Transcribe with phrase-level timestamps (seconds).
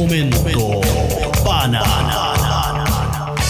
[0.00, 0.80] Momento
[1.44, 1.82] Pana.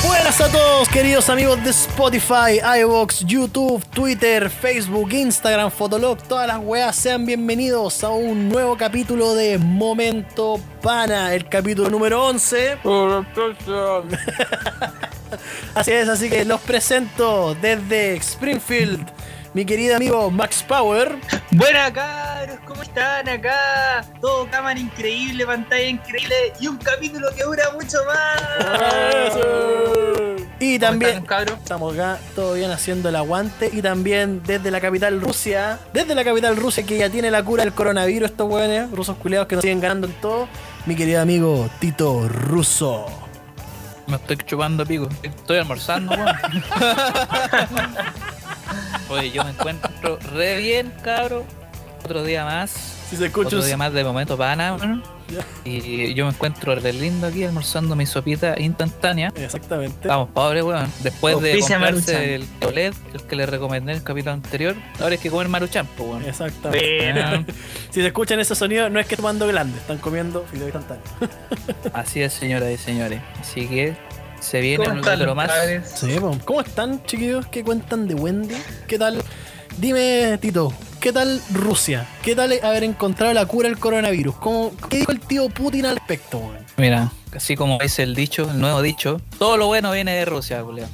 [0.04, 6.58] Buenas a todos, queridos amigos de Spotify, iVoox, YouTube, Twitter, Facebook, Instagram, Fotolog, todas las
[6.58, 6.96] weas.
[6.96, 12.78] Sean bienvenidos a un nuevo capítulo de Momento Pana, el capítulo número 11.
[15.76, 19.06] Así es, así que los presento desde Springfield,
[19.52, 21.16] mi querido amigo Max Power.
[21.50, 24.04] Buenas cabros, ¿cómo están acá?
[24.20, 29.36] Todo cámara increíble, pantalla increíble y un capítulo que dura mucho más.
[30.60, 33.70] Y ¿Cómo también están, estamos acá, todo bien haciendo el aguante.
[33.72, 37.64] Y también desde la capital Rusia, desde la capital Rusia que ya tiene la cura
[37.64, 40.48] del coronavirus, estos weones, rusos culiados que nos siguen ganando en todo.
[40.86, 43.06] Mi querido amigo Tito Russo.
[44.06, 45.08] Me estoy chupando pico.
[45.22, 46.36] Estoy almorzando, weón.
[49.10, 51.44] Oye, yo me encuentro re bien, cabro.
[52.04, 52.70] Otro día más.
[53.10, 54.76] Si se escucha Otro día más de momento pana.
[55.64, 59.32] Y yo me encuentro re lindo aquí almorzando mi sopita instantánea.
[59.36, 60.08] Exactamente.
[60.08, 60.90] Vamos, pobre, weón.
[61.02, 65.12] Después de Auspicia comprarse el OLED, el que le recomendé en el capítulo anterior, ahora
[65.12, 66.24] hay que comer maruchan, po, weón.
[66.24, 67.12] Exactamente.
[67.12, 67.44] Bueno,
[67.90, 71.02] Si se escuchan esos sonidos, no es que están tomando grande, están comiendo fideo instantáneo.
[71.92, 73.20] Así es, señoras y señores.
[73.40, 73.96] Así que
[74.40, 75.50] se viene ¿cómo un más.
[75.84, 76.16] Sí.
[76.44, 77.46] ¿Cómo están, chiquillos?
[77.46, 78.56] ¿Qué cuentan de Wendy?
[78.88, 79.22] ¿Qué tal?
[79.78, 82.06] Dime, Tito, ¿qué tal Rusia?
[82.22, 84.34] ¿Qué tal haber encontrado la cura del coronavirus?
[84.36, 86.58] ¿Cómo, ¿Qué dijo el tío Putin al respecto, weón?
[86.76, 90.62] Mira, así como dice el dicho, el nuevo dicho, todo lo bueno viene de Rusia,
[90.62, 90.86] Julio.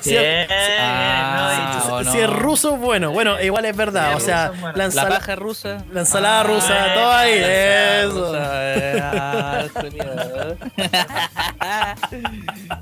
[0.00, 0.16] Si,
[0.78, 2.12] Ah, no, o no.
[2.12, 4.10] si es ruso, bueno, bueno, igual es verdad.
[4.10, 4.76] Si o es sea, ruso, bueno.
[4.76, 5.84] la, La ensala- paja rusa.
[5.92, 8.26] la ensalada rusa, Ah, todo ahí, ensalada eso.
[8.26, 9.64] rusa, eh, ah.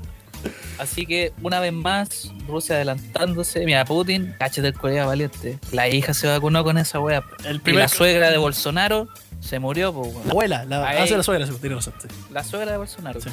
[0.81, 3.63] Así que una vez más, Rusia adelantándose.
[3.65, 5.59] Mira, Putin, cáchate el colega valiente.
[5.71, 7.23] La hija se vacunó con esa wea.
[7.45, 9.07] El Y la suegra de Bolsonaro
[9.39, 10.97] se murió, pues, La abuela, la, Ahí.
[11.01, 12.07] ah, sí, la suegra, sí, tiene razón, sí.
[12.31, 13.21] La suegra de Bolsonaro.
[13.21, 13.29] Sí.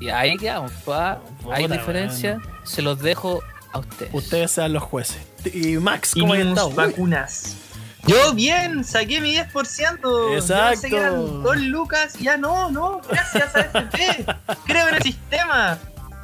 [0.00, 1.20] Y ahí quedamos, pa.
[1.52, 2.40] Hay Puta, diferencia.
[2.64, 3.40] Se los dejo
[3.72, 4.12] a ustedes.
[4.12, 5.18] Ustedes sean los jueces.
[5.52, 6.70] Y Max, ¿cómo ha mis estado?
[6.70, 7.56] Vacunas.
[8.06, 10.00] Yo bien, saqué mi 10%.
[10.02, 10.70] Yo Exacto.
[10.72, 14.26] pensé que eran dos lucas, ya no, no, gracias a FP.
[14.66, 15.78] Creo en el sistema.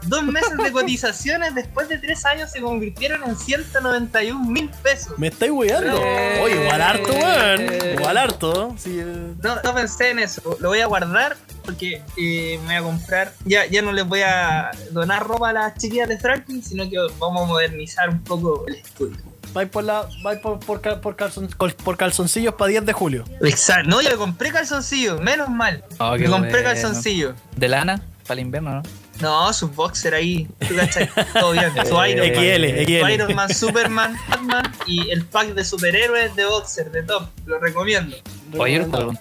[0.06, 5.18] Dos meses de cotizaciones después de tres años se convirtieron en 191 mil pesos.
[5.18, 5.96] Me estáis weando.
[6.02, 6.40] Eh.
[6.42, 7.92] Oye, igual harto, weón.
[7.98, 8.74] Igual harto.
[8.78, 9.32] Sí, eh.
[9.42, 13.32] No, no pensé en eso, lo voy a guardar porque eh, me voy a comprar.
[13.44, 16.96] Ya, ya no les voy a donar ropa a las chiquillas de Franklin, sino que
[17.18, 19.16] vamos a modernizar un poco el estudio.
[19.52, 23.24] vais por, la, vais por, por, cal- por, calzon- por calzoncillos para 10 de julio.
[23.42, 25.84] Exacto, no, yo me compré calzoncillos, menos mal.
[25.98, 26.68] Oh, me compré bueno.
[26.70, 27.34] calzoncillos.
[27.56, 28.82] De lana, para el invierno, ¿no?
[29.20, 31.70] No, sus boxer ahí, tú cachai, todo bien.
[31.86, 33.10] Su Iron Man, XL, su.
[33.10, 38.16] Iron Man, Superman, Batman y el pack de superhéroes de boxer, de top, lo recomiendo.
[38.58, 39.12] Oye, Puro,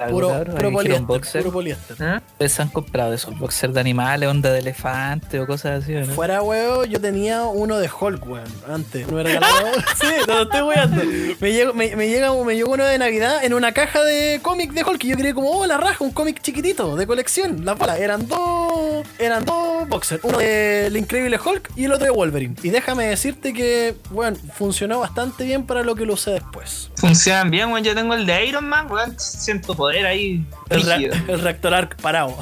[0.56, 1.02] puro poliéster.
[1.02, 1.42] boxer.
[1.44, 2.22] Puro poliéster.
[2.32, 6.06] ¿Ustedes se han comprado esos boxers de animales, onda de elefante o cosas así, o
[6.06, 6.14] no?
[6.14, 9.10] Fuera, weón, yo tenía uno de Hulk, weón, antes.
[9.12, 9.74] Me regalaron.
[10.00, 11.04] sí, no lo estoy weando.
[11.40, 14.72] Me, llegó, me, me llega, me llegó uno de Navidad en una caja de cómic
[14.72, 15.04] de Hulk.
[15.04, 17.66] Y yo creí como, oh, la raja, un cómic chiquitito, de colección.
[17.66, 17.98] La pala.
[17.98, 19.06] Eran dos.
[19.18, 20.24] Eran dos boxers.
[20.24, 22.56] Uno de El Increíble Hulk y el otro de Wolverine.
[22.64, 26.90] Y déjame decirte que, weón, funcionó bastante bien para lo que lo usé después.
[26.96, 27.84] Funcionan bien, weón.
[27.84, 29.19] Yo tengo el de Iron Man, weón.
[29.20, 30.46] Siento poder ahí.
[30.70, 31.16] El, ra- rígido.
[31.28, 32.38] el reactor arc parado.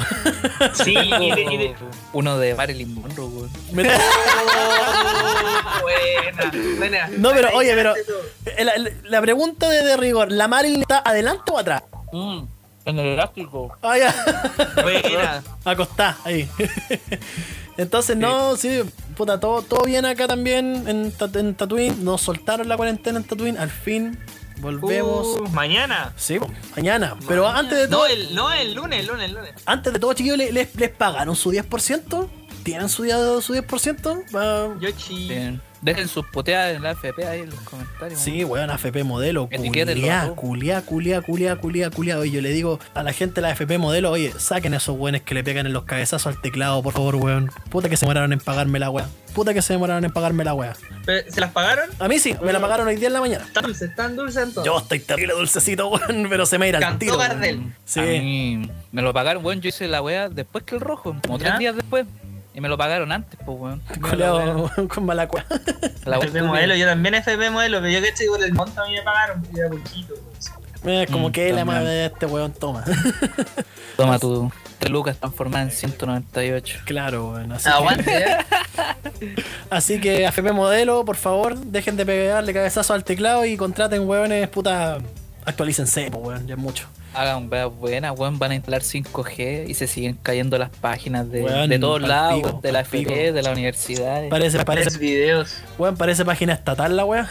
[0.74, 1.76] Sí, y de- y de-
[2.14, 3.50] Uno de Marilyn Monroe, weón.
[3.72, 3.84] Me-
[5.82, 7.08] buena, buena.
[7.18, 8.22] No, pero, oye, pero- todo.
[9.04, 11.84] la, pregunta de, de rigor: ¿la Marilyn está adelante o atrás?
[12.12, 12.40] Mm,
[12.86, 13.76] en el elástico.
[13.82, 14.14] Ah, ya.
[14.82, 15.44] Buena.
[15.66, 16.48] Acostá, ahí.
[17.78, 18.82] Entonces, no, sí,
[19.16, 22.04] puta, todo, todo bien acá también en, en Tatooine.
[22.04, 23.58] Nos soltaron la cuarentena en Tatooine.
[23.58, 24.18] Al fin
[24.60, 25.28] volvemos.
[25.40, 26.14] Uh, mañana.
[26.16, 26.38] Sí,
[26.76, 27.16] mañana.
[27.28, 29.52] Pero antes de todo, No, el, no, el lunes, el lunes, el lunes.
[29.66, 32.28] antes de todo, chiquillos, ¿les, les, pagaron su 10%?
[32.64, 34.36] ¿Tienen su, día- su 10%?
[34.36, 34.90] Va- Yo.
[35.28, 35.62] Bien.
[35.82, 38.20] Dejen sus poteadas en la FP ahí en los comentarios.
[38.20, 42.18] Sí, weón, AFP modelo, culiá, culiá, culiá, culiá, culiá, culiá.
[42.20, 45.22] Oye, yo le digo a la gente de la AFP modelo, oye, saquen esos weones
[45.22, 47.52] que le pegan en los cabezazos al teclado, por favor, weón.
[47.70, 49.08] Puta que se demoraron en pagarme la weá.
[49.34, 50.74] Puta que se demoraron en pagarme la weá.
[51.30, 51.90] ¿Se las pagaron?
[52.00, 53.46] A mí sí, me la pagaron hoy día en la mañana.
[53.46, 54.66] Están dulces, están dulces entonces.
[54.66, 57.18] Yo estoy terrible dulcecito, weón, pero se me irá Cantó tiro.
[57.18, 57.30] weón.
[57.30, 57.62] Gardel.
[57.86, 58.00] Sí.
[58.00, 59.62] A mí me lo pagaron, weón.
[59.62, 61.46] Yo hice la wea después que el rojo, como ¿Ya?
[61.50, 62.08] tres días después.
[62.58, 63.82] Y me lo pagaron antes, pues, weón.
[64.02, 65.46] Coleado con mala cueva.
[65.52, 68.94] FP modelo, yo también FP modelo, pero yo que estoy por el monto a mí
[68.94, 70.14] me pagaron, porque era poquito.
[70.84, 72.84] Es como Mm, que la madre de este weón toma.
[73.96, 76.80] Toma tu 3 lucas transformada en 198.
[76.86, 77.52] claro, weón.
[77.52, 78.38] Así que, Aguante, ¿eh?
[79.70, 84.48] así que AFP modelo, por favor, dejen de pegarle cabezazo al teclado y contraten weones,
[84.50, 84.98] puta.
[85.46, 86.88] Actualícense, pues weón, ya es mucho.
[87.18, 91.44] Hagan weas buenas, weón, van a instalar 5G y se siguen cayendo las páginas de,
[91.44, 92.82] Weón, de todos lados, pico, de la.
[92.82, 94.30] FP, de la universidad.
[94.30, 95.56] Parece, parece, videos.
[95.78, 97.28] weón, parece página estatal la weá.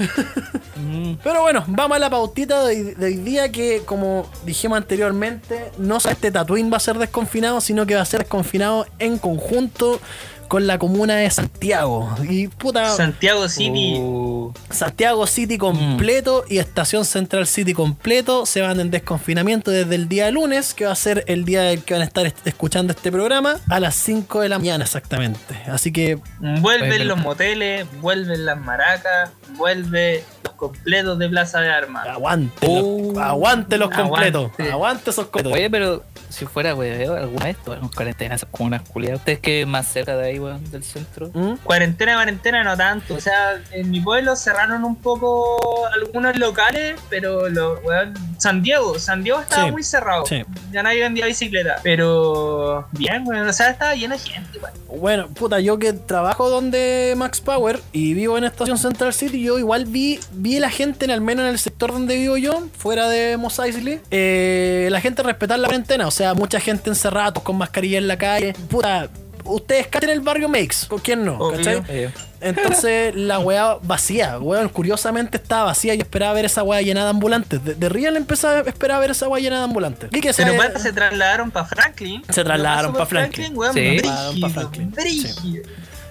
[0.77, 5.71] Mm, Pero bueno, vamos a la pautita de, de hoy día que, como dijimos anteriormente,
[5.79, 9.19] no solo este Tatooine va a ser desconfinado, sino que va a ser desconfinado en
[9.19, 10.00] conjunto
[10.48, 12.08] con la comuna de Santiago.
[12.28, 13.96] Y puta, Santiago City.
[13.98, 20.08] uh, Santiago City completo y Estación Central City completo se van en desconfinamiento desde el
[20.08, 22.93] día lunes, que va a ser el día del que van a estar est- escuchando
[22.93, 25.54] este programa, a las 5 de la mañana exactamente.
[25.70, 32.06] Así que, Vuelven los moteles, vuelven las maracas, vuelve completos de Plaza de Armas.
[32.06, 34.44] aguante, Uh, los, aguante los completos.
[34.52, 34.72] aguante.
[34.72, 35.52] Aguante esos completos.
[35.52, 39.20] Oye, pero si fuera, weón, alguna vez en cuarentena, como unas culiadas.
[39.20, 41.31] ¿Ustedes que viven más cerca de ahí, weón, del centro?
[41.32, 41.54] ¿Mm?
[41.62, 43.14] Cuarentena, cuarentena no tanto.
[43.14, 48.98] O sea, en mi pueblo cerraron un poco algunos locales, pero lo, weón, San Diego,
[48.98, 50.26] San Diego estaba Sí, muy cerrado.
[50.26, 50.44] sí.
[50.72, 51.76] Ya nadie vendía bicicleta.
[51.82, 54.75] Pero bien, weón, o sea, estaba lleno de gente, weón.
[55.00, 59.58] Bueno, puta, yo que trabajo donde Max Power y vivo en Estación Central City, yo
[59.58, 63.08] igual vi, vi la gente, en al menos en el sector donde vivo yo, fuera
[63.08, 66.06] de Mos Eisley, eh, la gente respetar la cuarentena.
[66.06, 68.54] O sea, mucha gente encerrada, con mascarilla en la calle.
[68.69, 69.10] Puta,
[69.48, 71.38] ustedes cachen el barrio Makes, ¿con quién no?
[71.38, 71.58] Obvio.
[71.58, 72.10] ¿Cachai?
[72.40, 75.94] Entonces la weá vacía, weón, curiosamente estaba vacía.
[75.94, 77.64] Yo esperaba ver esa weá llena de ambulantes.
[77.64, 80.10] De, de Real empecé a esperar ver esa weá llena de ambulantes.
[80.12, 82.22] ¿Y qué Pero se trasladaron para Franklin.
[82.28, 83.56] Se trasladaron pa' pasó por Franklin.
[83.56, 83.81] weón, Sí.
[83.81, 84.93] brígido, Pa- pa' Franklin.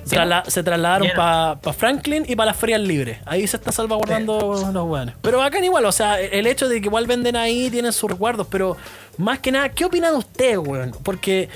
[0.06, 3.18] Se, trasla- se trasladaron para Franklin y para las ferias libres.
[3.26, 4.40] Ahí se están salvaguardando
[4.72, 5.16] los weones.
[5.22, 8.46] Pero bacán igual, o sea, el hecho de que igual venden ahí, tienen sus recuerdos.
[8.52, 8.78] Pero
[9.18, 10.92] más que nada, ¿qué opinan ustedes, weón?
[11.02, 11.50] Porque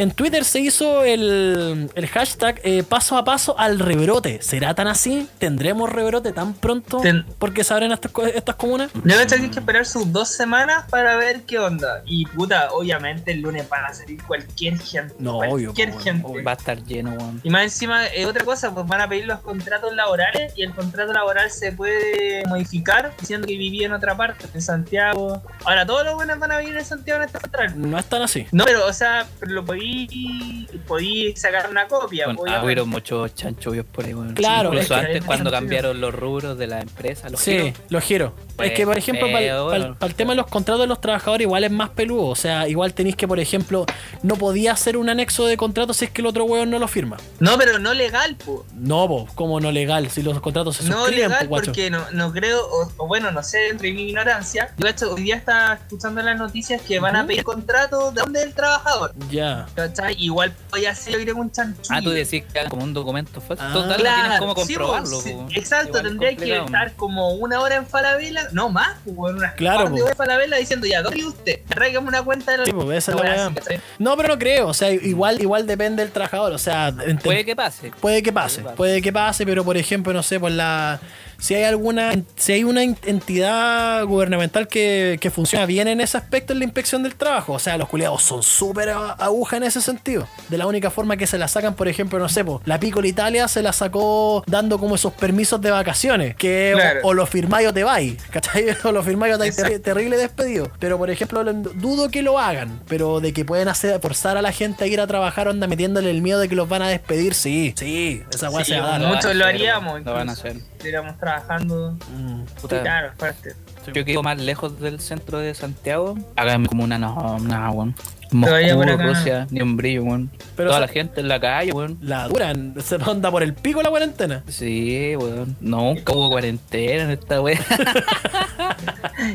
[0.00, 4.40] en Twitter se hizo el, el hashtag eh, paso a paso al rebrote.
[4.42, 5.28] ¿Será tan así?
[5.38, 6.98] ¿Tendremos rebrote tan pronto?
[7.00, 8.90] Ten- porque se abren estas, estas comunas.
[8.94, 12.02] Yo creo que hay que esperar sus dos semanas para ver qué onda.
[12.06, 15.14] Y puta, obviamente el lunes van a salir cualquier gente.
[15.18, 16.26] No, obvio, cualquier po, gente.
[16.26, 16.44] obvio.
[16.44, 17.40] va a estar lleno, weón.
[17.42, 20.72] Y más encima, eh, otra cosa, pues van a pedir los contratos laborales y el
[20.74, 25.42] contrato laboral se puede modificar diciendo que vivía en otra parte, en Santiago.
[25.64, 27.72] Ahora, todos los buenos van a vivir en Santiago en esta central.
[27.76, 28.46] No es tan así.
[28.52, 32.26] No, pero, o sea, pero lo podí, podí sacar una copia.
[32.26, 32.64] Con, obviamente.
[32.64, 34.34] hubieron muchos chanchullos por ahí, weón.
[34.34, 37.78] Claro, Incluso es que antes, cuando cambiaron los rubros de la empresa, los Sí, giros,
[37.88, 38.34] los giro.
[38.56, 40.14] Pues, es que, por ejemplo, para feo, el bueno.
[40.14, 42.26] tema de los contratos de los trabajadores, igual es más peludo.
[42.26, 43.86] O sea, igual tenéis que, por ejemplo,
[44.22, 46.88] no podía hacer un anexo de contrato si es que el otro hueón no lo
[46.88, 47.16] firma.
[47.38, 48.66] No, pero no legal, po.
[48.74, 52.10] No, po, como no legal, si los contratos se No suscriben, legal po, porque no,
[52.12, 54.74] no creo, o, o bueno, no sé, entre mi ignorancia.
[54.76, 58.42] Yo hecho, hoy día estaba escuchando las noticias que van a pedir contrato de dónde
[58.42, 59.12] el trabajador.
[59.30, 59.66] Ya.
[59.74, 60.14] ¿Cachai?
[60.18, 61.88] Igual podía ser que un chanchullo.
[61.90, 63.62] Ah, tú decís que como un documento falso.
[63.64, 63.72] Ah.
[63.72, 65.20] Total, no Claro, tienes cómo sí, comprobarlo.
[65.20, 69.54] sí, exacto, Igual tendría que estar como una hora en Falabella, no más, pues, unas
[69.54, 71.60] Claro, par de horas en Falabella diciendo ya, ¿dónde usted?
[71.68, 73.52] Tráigame una cuenta de la Sí, pues esa es la.
[73.98, 74.68] No, pero no creo.
[74.68, 76.52] O sea, igual, igual depende del trabajador.
[76.52, 77.92] O sea, Puede que pase.
[78.00, 81.00] Puede que pase, puede que pase, pero por ejemplo, no sé, por la
[81.40, 86.16] si hay alguna si hay una en- entidad gubernamental que, que funciona bien en ese
[86.18, 89.80] aspecto en la inspección del trabajo, o sea, los culiados son súper aguja en ese
[89.80, 90.26] sentido.
[90.48, 93.06] De la única forma que se la sacan, por ejemplo, no sé, po, la Picola
[93.08, 97.00] Italia se la sacó dando como esos permisos de vacaciones, que o- Claro.
[97.04, 98.66] o, lo firmáis o te vais, ¿cachai?
[98.84, 100.70] O lo firmáis o te terri- terrible despedido.
[100.78, 104.42] Pero por ejemplo, lo- dudo que lo hagan, pero de que pueden hacer forzar a
[104.42, 106.88] la gente a ir a trabajar, onda metiéndole el miedo de que los van a
[106.88, 109.14] despedir, sí, sí, esa weá Sí, se va a dar.
[109.14, 110.56] Muchos lo haríamos, Lo van a hacer.
[110.80, 111.98] Estuviéramos trabajando.
[112.16, 112.44] Mm.
[112.58, 113.54] Puta, Claro, fuerte.
[113.86, 116.16] Yo que vivo más lejos del centro de Santiago.
[116.36, 117.14] Acá en mi comuna no.
[117.14, 118.96] Todavía por Moscú, acá.
[119.06, 120.30] Rusia, ni un brillo, weón.
[120.56, 121.98] Pero Toda la gente en la calle, weón.
[122.00, 124.42] La duran, se onda por el pico la cuarentena.
[124.48, 125.56] Sí, weón.
[125.60, 127.58] Nunca hubo cuarentena en esta weá.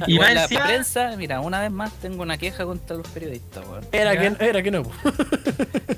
[0.07, 3.63] Y más la encima, prensa, mira, una vez más tengo una queja contra los periodistas,
[3.67, 3.83] weón.
[3.91, 4.83] Era que, era que no.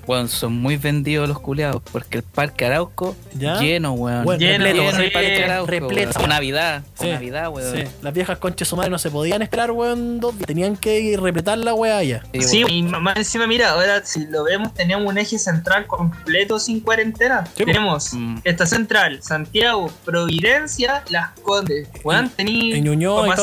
[0.08, 3.60] Weón, son muy vendidos los culiados, porque el parque Arauco ¿Ya?
[3.60, 4.24] lleno, weón.
[4.24, 5.96] Bueno, Lleno, repleto, Lleno el parque Arauco, repleto.
[6.10, 6.13] weón.
[6.13, 7.75] Con Navidad, con Sí, Navidad, weón.
[7.75, 10.48] Sí, las viejas conches su madre no se podían esperar, weón, dos días.
[10.48, 12.24] Tenían que ir repletar la weá allá.
[12.34, 12.87] Sí, Sí, weón.
[12.88, 17.44] Más encima, mira, ahora si lo vemos, tenemos un eje central completo sin cuarentena.
[17.56, 18.38] Tenemos Mm.
[18.44, 21.88] esta central, Santiago, Providencia, Las Condes.
[22.03, 22.74] Weón, tení.
[22.74, 23.36] En Ñuñoa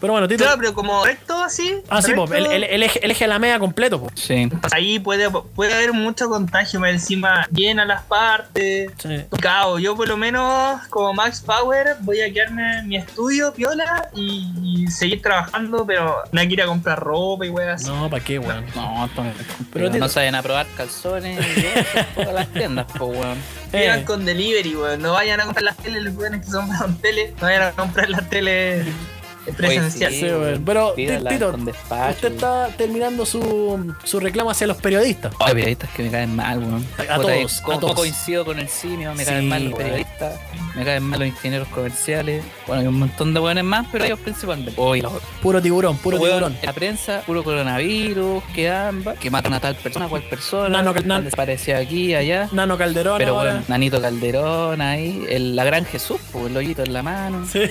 [0.00, 0.44] Pero bueno, Tito.
[0.44, 1.76] Claro, pero como recto así.
[1.88, 4.10] Ah, sí, po, recto, el, el, el eje, el eje de la media completo, po.
[4.14, 4.48] Sí.
[4.72, 8.90] Ahí puede, puede haber mucho contagio, más encima llena las partes.
[8.98, 9.24] Sí.
[9.40, 14.08] Cao, yo por lo menos como Max Power voy a quedarme en mi estudio, piola,
[14.14, 14.52] y,
[14.84, 17.90] y seguir trabajando, pero no hay que ir a comprar ropa y weas así.
[17.90, 18.64] No, ¿para qué, weón?
[18.74, 19.32] No, esto me-
[19.72, 23.38] Pero no saben a probar calzones y las tiendas, pues, weón.
[23.72, 25.02] Pidan Eh, con delivery, weón.
[25.02, 27.34] No vayan a comprar las teles, los weones que son con tele.
[27.40, 28.94] No vayan a comprar las teles Es
[29.56, 30.12] presencial.
[30.12, 30.62] Oye, Sí.
[30.64, 31.54] Pero, Tito,
[32.10, 35.32] usted está terminando su, su reclamo hacia los periodistas.
[35.40, 36.86] Hay periodistas que me caen mal, weón.
[36.98, 37.94] A Puta, todos, como a todos.
[37.94, 40.34] coincido con el simio, me Sí, caen mal los periodistas,
[40.76, 42.44] me caen mal los ingenieros comerciales.
[42.66, 44.72] Bueno, hay un montón de weones más, pero ellos principalmente.
[44.76, 45.12] Hoy los
[45.42, 46.56] Puro tiburón, puro weón, tiburón.
[46.62, 51.24] la prensa, puro coronavirus, que amba, que matan a tal persona, cual persona, Nano- nan-
[51.24, 52.48] desapareció aquí, allá.
[52.52, 53.50] Nano Calderón Pero ahora.
[53.52, 57.46] bueno, Nanito Calderón ahí, el, la gran Jesús, pues, el hoyito en la mano.
[57.50, 57.60] Sí.
[57.60, 57.70] Eh,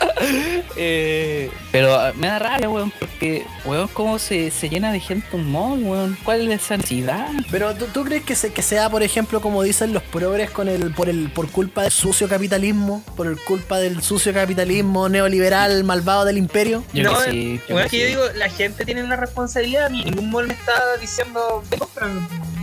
[0.75, 5.27] eh, pero ah, me da rabia, weón, porque, weón, cómo se, se llena de gente
[5.33, 6.17] un mall, weón.
[6.23, 7.27] ¿Cuál es esa necesidad?
[7.49, 10.67] Pero ¿tú, tú crees que, se, que sea, por ejemplo, como dicen los progres con
[10.67, 15.83] el, por el por culpa del sucio capitalismo, por el culpa del sucio capitalismo neoliberal
[15.83, 16.83] malvado del imperio?
[16.93, 18.09] Yo no, que sí, yo bueno, que es que yo sí.
[18.09, 19.89] digo, la gente tiene una responsabilidad.
[19.89, 21.63] Ningún mall me está diciendo.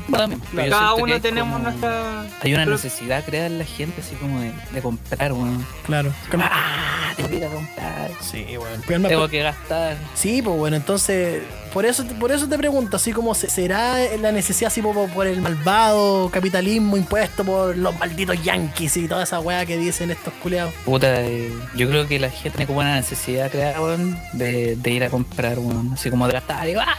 [0.09, 2.23] Bueno, pero yo Cada uno tenemos como- nuestra.
[2.41, 5.67] Hay una Pero- necesidad creada en la gente, así como de, de comprar, weón.
[5.85, 6.13] Claro.
[6.41, 7.13] Ah,
[7.49, 8.11] comprar.
[8.21, 9.09] Sí, bueno.
[9.09, 9.97] Tengo que gastar.
[10.15, 11.43] Sí, pues bueno, entonces,
[11.79, 15.29] por eso, por eso te pregunto, así como se- será la necesidad así por, por
[15.29, 20.35] el malvado capitalismo impuesto por los malditos yankees y toda esa weá que dicen estos
[20.43, 20.75] culiados.
[20.85, 24.91] Puta, eh, yo creo que la gente tiene como una necesidad creada, weón, de, de
[24.91, 25.93] ir a comprar, weón.
[25.93, 26.67] Así como de gastar.
[26.67, 26.97] Digo, ¡ah!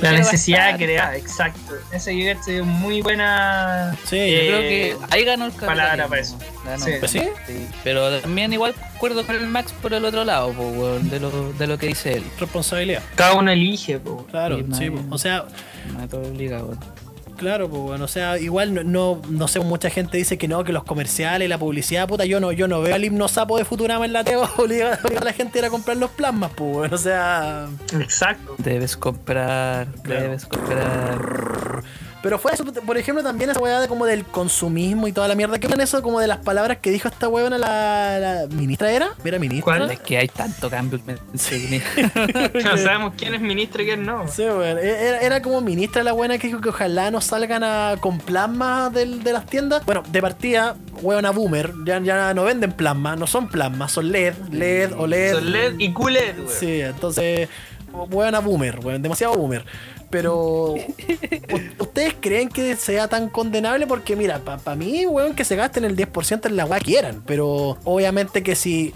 [0.00, 1.74] La necesidad creada, exacto.
[1.92, 3.94] Esa yo que es muy buena.
[4.04, 6.38] Sí, Yo Eh, creo que ahí ganó el palabra para eso.
[6.64, 6.84] ganó.
[6.86, 6.92] Sí.
[7.06, 7.20] ¿Sí?
[7.46, 11.20] Sí, Pero también igual acuerdo con el Max por el otro lado, po, weón, de
[11.20, 12.24] lo, de lo que dice él.
[12.38, 13.02] Responsabilidad.
[13.14, 13.69] Cada uno elige,
[14.04, 14.26] po.
[14.30, 15.14] Claro, Sí, sí, nadie- po.
[15.14, 15.44] o sea,
[16.12, 16.62] obliga,
[17.36, 20.62] claro, pues bueno, o sea, igual no, no, no sé, mucha gente dice que no,
[20.62, 23.64] que los comerciales, la publicidad, puta, yo no, yo no veo al himno sapo de
[23.64, 26.70] Futurama en la tele obligar a la gente a ir a comprar los plasmas, pues
[26.70, 27.66] bueno, o sea,
[27.98, 28.54] Exacto.
[28.58, 30.20] Debes comprar, Claro.
[30.22, 31.82] debes comprar.
[32.22, 35.34] Pero fue eso, por ejemplo, también esa weá de como del consumismo y toda la
[35.34, 35.58] mierda.
[35.58, 39.10] ¿Qué en eso como de las palabras que dijo esta weona la, la ministra era?
[39.24, 39.78] ¿Era ministra?
[39.78, 39.90] ¿Cuál?
[39.90, 41.16] Es que hay tanto cambio el
[42.64, 44.28] No sabemos quién es ministro y quién no.
[44.28, 44.78] Sí, weón.
[44.78, 48.18] E- Era, era como ministra la buena que dijo que ojalá no salgan a, con
[48.18, 49.86] plasma del- de las tiendas.
[49.86, 51.72] Bueno, de partida, weona boomer.
[51.86, 55.34] Ya, ya no venden plasma, no son plasmas, son LED, LED, OLED.
[55.34, 56.50] Son LED y QLED, weón.
[56.50, 57.48] Sí, entonces,
[57.92, 59.64] weona boomer, weón, demasiado boomer.
[60.10, 60.80] Pero, ¿u-
[61.78, 63.86] ¿ustedes creen que sea tan condenable?
[63.86, 67.22] Porque, mira, para mí, weón, que se gasten el 10% en la weá que quieran.
[67.26, 68.92] Pero, obviamente, que si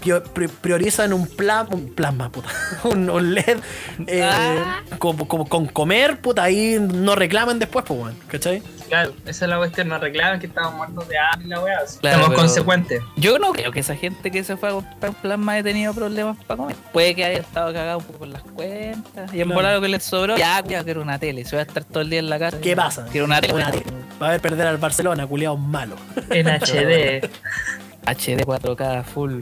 [0.61, 2.49] priorizan un, pla- un plasma, puta,
[2.83, 3.57] un, un LED
[4.07, 4.81] eh, Ah.
[4.99, 8.61] con, con- con comer, puta, ahí no reclamen después, pues, weón, ¿cachai?
[8.87, 9.87] Claro, esa es la cuestión.
[9.87, 11.79] Nos reclaman que estamos muertos de hambre y la weá.
[12.01, 13.01] Claro, Somos pero- consecuentes.
[13.17, 16.37] Yo no creo que esa gente que se fue a comprar plasma haya tenido problemas
[16.45, 16.75] para comer.
[16.93, 19.53] Puede que haya estado cagado un poco con las cuentas y en Claro.
[19.55, 20.37] volar lo que les sobró.
[20.37, 21.45] Ya, ya quiero una tele.
[21.45, 22.59] Se va a estar todo el día en la casa.
[22.61, 23.05] ¿Qué pasa?
[23.11, 23.53] Quiero una tele.
[23.53, 23.85] Una tele.
[24.21, 25.99] Va a ver perder al Barcelona, culiados malos.
[26.29, 27.21] En HD.
[28.05, 29.41] HD 4K full,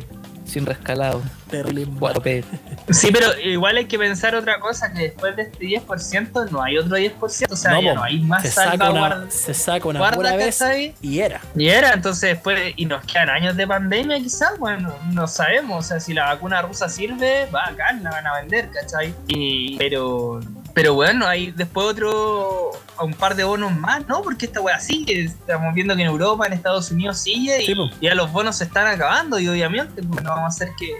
[0.53, 1.21] sin rescalado.
[1.49, 2.21] Terrible malo.
[2.21, 2.43] 4P.
[2.91, 6.77] Sí, pero igual hay que pensar otra cosa, que después de este 10% no hay
[6.77, 9.31] otro 10%, o sea, No, ya no hay más se saca una, salvaguarda.
[9.31, 10.93] se saca una guarda, pura vez ¿cachai?
[11.01, 11.41] y era.
[11.55, 15.87] Y era, entonces después, y nos quedan años de pandemia quizás, bueno, no sabemos, o
[15.87, 19.13] sea, si la vacuna rusa sirve, va acá, la van a vender, ¿cachai?
[19.27, 20.39] Y, pero,
[20.73, 24.21] pero bueno, hay después otro, a un par de bonos más, ¿no?
[24.21, 28.05] Porque esta wea sigue, estamos viendo que en Europa, en Estados Unidos sigue, Sí, y
[28.05, 30.91] ya los bonos se están acabando, y obviamente pues, no vamos a hacer que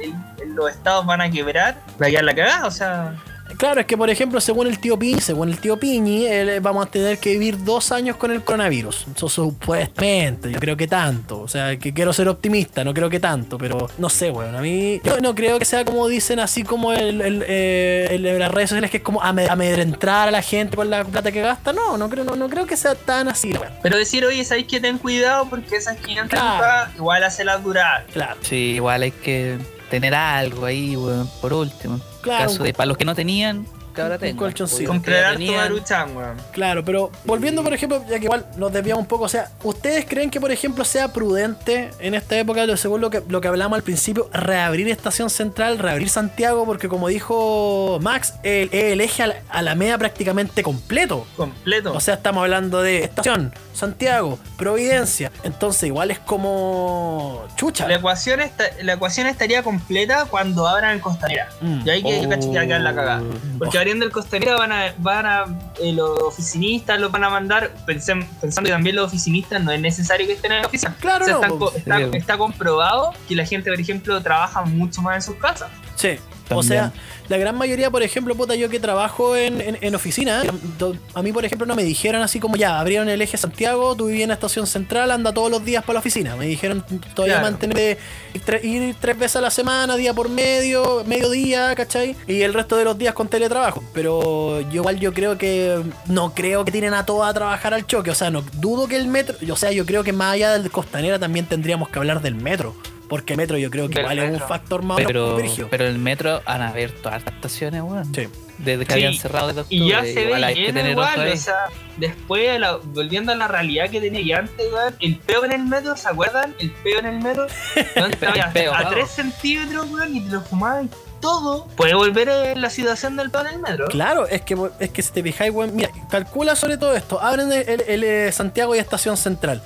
[0.44, 3.16] el- los estados van a quebrar, va a quedar la cagada, o sea...
[3.58, 6.86] Claro, es que por ejemplo, según el tío Piñi, según el tío Piñi, eh, vamos
[6.86, 9.06] a tener que vivir dos años con el coronavirus.
[9.16, 11.42] Eso supuestamente, yo creo que tanto.
[11.42, 14.56] O sea, que quiero ser optimista, no creo que tanto, pero no sé, weón.
[14.56, 18.26] A mí, yo no creo que sea como dicen, así como el, el, eh, el-
[18.26, 21.32] en las redes sociales, que es como ame- amedrentar a la gente con la plata
[21.32, 21.74] que gasta.
[21.74, 23.74] No, no creo, no, no creo que sea tan así, weón.
[23.82, 25.48] Pero decir, oye, ¿sabéis que ten cuidado?
[25.50, 26.56] Porque esas 500 Claro.
[26.56, 28.06] lucas igual hace la durar.
[28.14, 29.58] Claro, Sí, igual hay que
[29.90, 32.00] tener algo ahí, weón, por último.
[32.24, 32.46] Claro.
[32.50, 34.90] Caso de, para los que no tenían, que ahora Un colchoncito.
[34.90, 36.38] Comprar tenían- maruchan, weón.
[36.52, 39.52] claro, pero volviendo, por ejemplo, ya que igual nos desviamos un poco, o sea,
[39.84, 43.50] ¿ustedes creen que, por ejemplo, sea prudente en esta época, según lo que, lo que
[43.50, 46.66] hablamos al principio, reabrir Estación Central, reabrir Santiago?
[46.66, 51.28] Porque como dijo Max, el, el eje a la, a la media prácticamente completo.
[51.36, 51.92] Completo.
[51.94, 55.34] O sea, estamos hablando de Estación, Santiago, Providencia.
[55.44, 57.86] Entonces, igual es como chucha.
[57.86, 61.50] la, ecuación esta- la ecuación estaría completa cuando abran el Costanera.
[61.60, 61.82] Mm.
[61.86, 63.22] Y ahí que cacho que quedar la cagada.
[63.22, 63.58] Oh.
[63.60, 65.46] Porque abriendo el Costanera van a, van a
[65.82, 69.82] eh, los oficinistas los van a mandar, pensem- pensando que también los oficinistas no es
[69.82, 70.96] necesario que estén en la oficina.
[71.00, 71.72] Claro, O sea, no, están po.
[71.72, 75.70] co- está, está comprobado que la gente, por ejemplo, trabaja mucho más en sus casas.
[75.96, 76.18] Sí,
[76.52, 76.92] O sea,
[77.30, 80.44] la gran mayoría, por ejemplo, puta, yo que trabajo en, en- en oficina,
[80.78, 83.96] do- a mí, por ejemplo, no me dijeron así como ya, abrieron el eje Santiago,
[83.96, 86.36] tú vivías en la estación central, anda todos los días para la oficina.
[86.36, 86.84] Me dijeron
[87.16, 87.52] todavía Claro.
[87.52, 87.98] mantener de
[88.34, 92.16] ir, tre- ir tres veces a la semana, día por medio, mediodía, ¿cachai?
[92.28, 93.84] Y el resto de los días con teletrabajo.
[93.94, 97.88] Pero yo igual yo creo que no creo que tienen a todos a trabajar al
[97.88, 98.12] choque.
[98.12, 100.70] O sea, no dudo que el metro, o sea, yo creo que más allá del
[100.70, 102.76] costanera también tendríamos que hablar del metro.
[103.14, 105.86] Porque el metro yo creo que Del es un factor más o menos Pero, pero
[105.86, 108.12] el metro han abierto hartas estaciones, weón.
[108.16, 108.28] Sí.
[108.58, 110.92] Desde que Sí, habían cerrado desde Y ya se igual ve hay que lleno tener
[110.94, 111.56] igual, o sea,
[111.98, 115.64] después, la- volviendo a la realidad que tenía ya antes, weón, el peo en el
[115.64, 116.56] metro, ¿se acuerdan?
[116.60, 117.46] El peo en el metro,
[117.96, 118.18] El
[118.52, 118.90] peo, a claro.
[118.96, 120.90] 3 centímetros, weón, y te lo fumabas y
[121.22, 121.68] todo.
[121.76, 123.86] Puede volver eh, la situación del peo en el metro.
[123.90, 127.22] Claro, es que, es que si te fijáis, weón, mira, calcula sobre todo esto.
[127.22, 129.62] Abren el, el- el, eh, Santiago y Estación Central.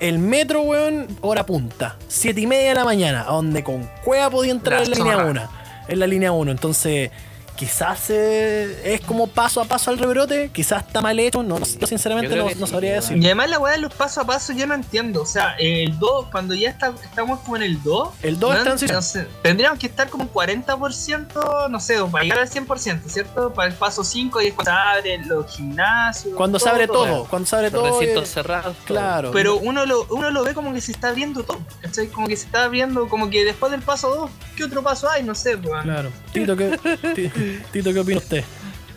[0.00, 1.96] El metro, weón, hora punta.
[2.08, 4.96] Siete y media de la mañana, a donde con cueva podía entrar La en la
[4.96, 5.30] línea zorra.
[5.30, 5.48] 1.
[5.88, 6.50] En la línea 1.
[6.50, 7.10] Entonces,
[7.56, 11.42] quizás eh, es como paso a paso al rebrote, quizás está mal hecho.
[11.42, 13.16] No, yo sinceramente Yo no, que sabría decir.
[13.16, 15.22] Y además la weá de los paso a paso yo no entiendo.
[15.22, 18.08] O sea, el 2, cuando ya está, estamos como en el 2.
[18.22, 18.96] El 2 es weón, transición.
[18.96, 23.52] no sé, tendríamos que estar como un 40%, no sé, para llegar al 100%, ¿cierto?
[23.52, 26.34] Para el paso 5 y es cuando se abren los gimnasios.
[26.36, 28.00] Cuando se abre todo, cuando se abre Los todo.
[28.00, 28.76] recintos eh, cerrados.
[28.84, 29.30] claro.
[29.32, 32.08] Pero uno lo, uno lo ve como que se está abriendo todo, ¿cachai?
[32.08, 35.22] Como que se está abriendo, como que después del paso 2, ¿qué otro paso hay?
[35.22, 35.82] No sé, weón.
[35.82, 36.10] Claro.
[36.32, 36.78] Tito, ¿qué,
[37.14, 37.30] Ti-
[37.72, 38.44] Tito, ¿qué opina usted?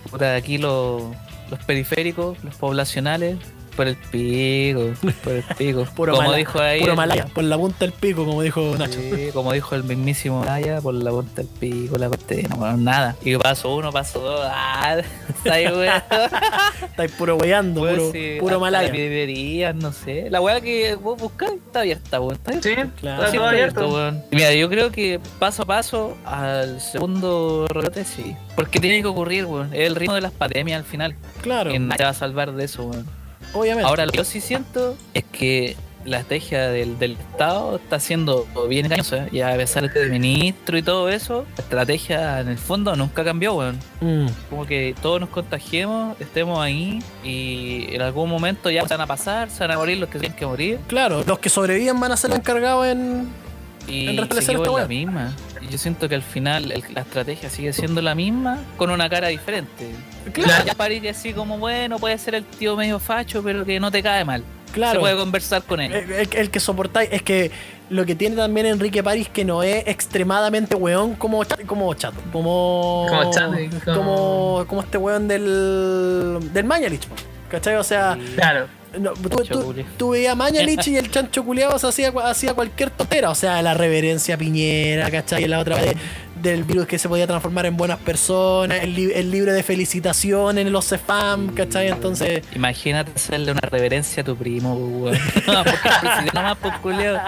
[0.10, 1.04] Puta, aquí los,
[1.50, 3.38] los periféricos, los poblacionales,
[3.76, 4.92] por el pico,
[5.24, 5.86] por el pico.
[5.96, 6.80] Puro, como mala- dijo ahí.
[6.82, 9.00] puro el- Malaya, por la punta del pico, como dijo Nacho.
[9.00, 12.78] Sí, como dijo el mismísimo Naya, por la punta del pico, la parte no, bueno,
[12.78, 13.16] nada.
[13.24, 16.02] Y paso uno, paso dos, ah, está ahí, weón.
[16.84, 18.92] Estáis puro weyando, Weón, puro, sí, puro Malaya.
[18.92, 20.30] librerías, no sé.
[20.30, 22.34] La weá que vos buscáis está abierta, weón.
[22.36, 22.70] Está abierta.
[22.86, 23.24] Sí, Claro.
[23.26, 23.90] está todo abierto.
[23.90, 24.24] weón.
[24.32, 28.36] Mira, yo creo que paso a paso al segundo rebote sí.
[28.56, 29.74] Porque tiene que ocurrir, weón.
[29.74, 31.16] Es el ritmo de las pandemias al final.
[31.42, 33.06] Claro, Que nadie va a salvar de eso, weón.
[33.54, 33.88] Obviamente.
[33.88, 38.46] Ahora, lo que yo sí siento es que la estrategia del, del Estado está siendo
[38.68, 39.28] bien engañosa.
[39.32, 43.56] Y a pesar del ministro y todo eso, la estrategia en el fondo nunca cambió,
[43.56, 43.80] weón.
[44.02, 44.28] Mm.
[44.50, 49.08] Como que todos nos contagiemos, estemos ahí y en algún momento ya se van a
[49.08, 50.80] pasar, se van a morir los que tienen que morir.
[50.88, 53.43] Claro, los que sobreviven van a ser encargados en.
[53.88, 55.34] Y En restablecer esta la misma.
[55.62, 59.10] Y yo siento que al final el- la estrategia sigue siendo la misma con una
[59.10, 59.92] cara diferente.
[60.32, 60.66] Claro.
[60.66, 64.02] Ya parir así como bueno, puede ser el tío medio facho, pero que no te
[64.02, 64.44] cae mal.
[64.68, 65.02] Se Claro.
[65.02, 65.94] puede conversar con él.
[65.94, 67.52] El, el- el que soportáis es que
[67.90, 72.18] lo que tiene también Enrique París que no es extremadamente weón como Chato, como chato,
[72.32, 77.04] como Como Chato, como- como, como este weón del del Mañalich,
[77.50, 77.76] ¿cachai?
[77.76, 78.68] O sea, Claro.
[79.00, 82.90] No, tú, tú- tú veías a Mañalich y el chancho culiado se hacía, hacía cualquier
[82.92, 85.48] tontera, o sea, la reverencia a Piñera, ¿cachai?
[85.48, 85.96] La otra vez
[86.44, 90.66] del virus que se podía transformar en buenas personas, el, li- el libro de felicitaciones
[90.68, 91.88] en los CEFAM, ¿cachai?
[91.88, 95.48] Entonces, Imagínate hacerle una reverencia a tu primo, pues, weón.
[95.48, 97.20] No, porque nomás, pues, culiao.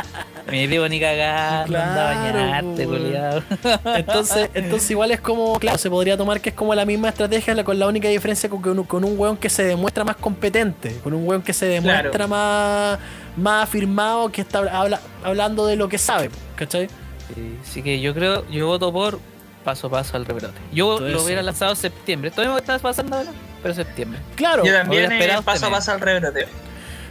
[0.51, 3.41] Mi primo ni cagar, no anda a Claro, bañarte, pues, culiao.
[3.95, 7.63] Entonces, entonces igual es como, claro, se podría tomar que es como la misma estrategia,
[7.63, 10.97] con la única diferencia con, que un, con un weón que se demuestra más competente,
[11.03, 12.27] con un weón que se demuestra Claro.
[12.27, 12.99] más,
[13.37, 16.87] más afirmado, que está habla- hablando de lo que sabe, ¿cachai?
[17.33, 19.19] Sí, Así que yo creo, yo voto por
[19.63, 20.59] paso a paso al rebrote.
[20.71, 22.29] Yo lo hubiera lanzado en septiembre.
[22.29, 24.19] Esto mismo que está pasando ahora, pero septiembre.
[24.35, 26.47] Claro, Yo también eh, paso a paso al rebrote.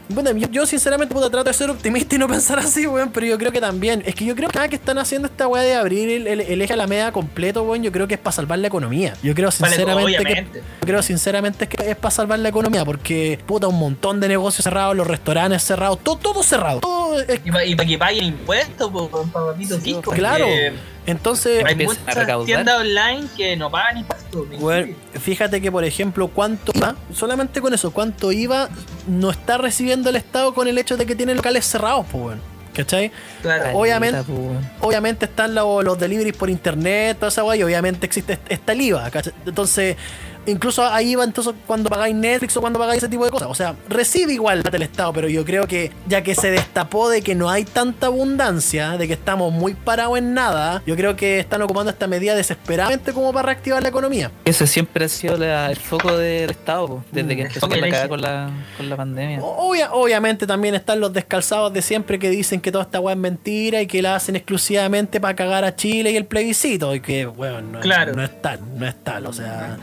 [0.08, 3.26] Bueno, yo, yo sinceramente puta, trato de ser optimista y no pensar así, weón, pero
[3.26, 5.62] yo creo que también, es que yo creo que nada que están haciendo esta weá
[5.62, 8.20] de abrir el, el, el eje a la media completo, weón, yo creo que es
[8.20, 9.14] para salvar la economía.
[9.22, 10.46] Yo creo Vale, sinceramente que.
[10.52, 14.64] Yo creo sinceramente que es para salvar la economía, porque puta, un montón de negocios
[14.64, 16.80] cerrados, los restaurantes cerrados, todo, todo cerrado.
[16.80, 20.44] Todo es- Y para que paguen impuestos, pues, para papito Sí, Kiko, claro.
[20.44, 20.72] porque
[21.06, 22.46] Entonces, Hay a muchas recaudar.
[22.46, 24.48] tiendas online que no pagan impuestos.
[24.48, 25.22] ¿me weón, entiendes?
[25.22, 28.68] fíjate que, por ejemplo, cuánto IVA, solamente con eso, cuánto IVA
[29.06, 32.54] no está recibiendo el Estado con el hecho de que tiene locales cerrados, pues, weón.
[32.74, 33.12] ¿Cachai?
[33.42, 33.78] Claro.
[33.78, 34.40] Obviamente- pues.
[34.80, 38.80] Obviamente están los, los deliveries por internet, toda esa weá, y obviamente existe está el
[38.80, 39.32] IVA, ¿cachai?
[39.46, 39.96] Entonces,
[40.46, 43.48] incluso ahí IVA entonces cuando pagáis Netflix o cuando pagáis ese tipo de cosas.
[43.50, 47.08] O sea, recibe igual plata el Estado, pero yo creo que ya que se destapó
[47.08, 51.16] de que no hay tanta abundancia, de que estamos muy parados en nada, yo creo
[51.16, 54.30] que están ocupando esta medida desesperadamente como para reactivar la economía.
[54.44, 57.46] Ese siempre ha sido la- el foco del Estado, po, desde que Mm.
[57.46, 59.40] empezó Ok, la cagada con la, con la pandemia.
[59.42, 63.20] Obvia- obviamente también están los descalzados de siempre que dicen que toda esta weá es
[63.20, 66.94] mentira y que la hacen exclusivamente para cagar a Chile y el plebiscito.
[66.94, 68.14] Y que, bueno, no, Claro.
[68.14, 69.26] no es tal, no es tal.
[69.26, 69.76] O sea,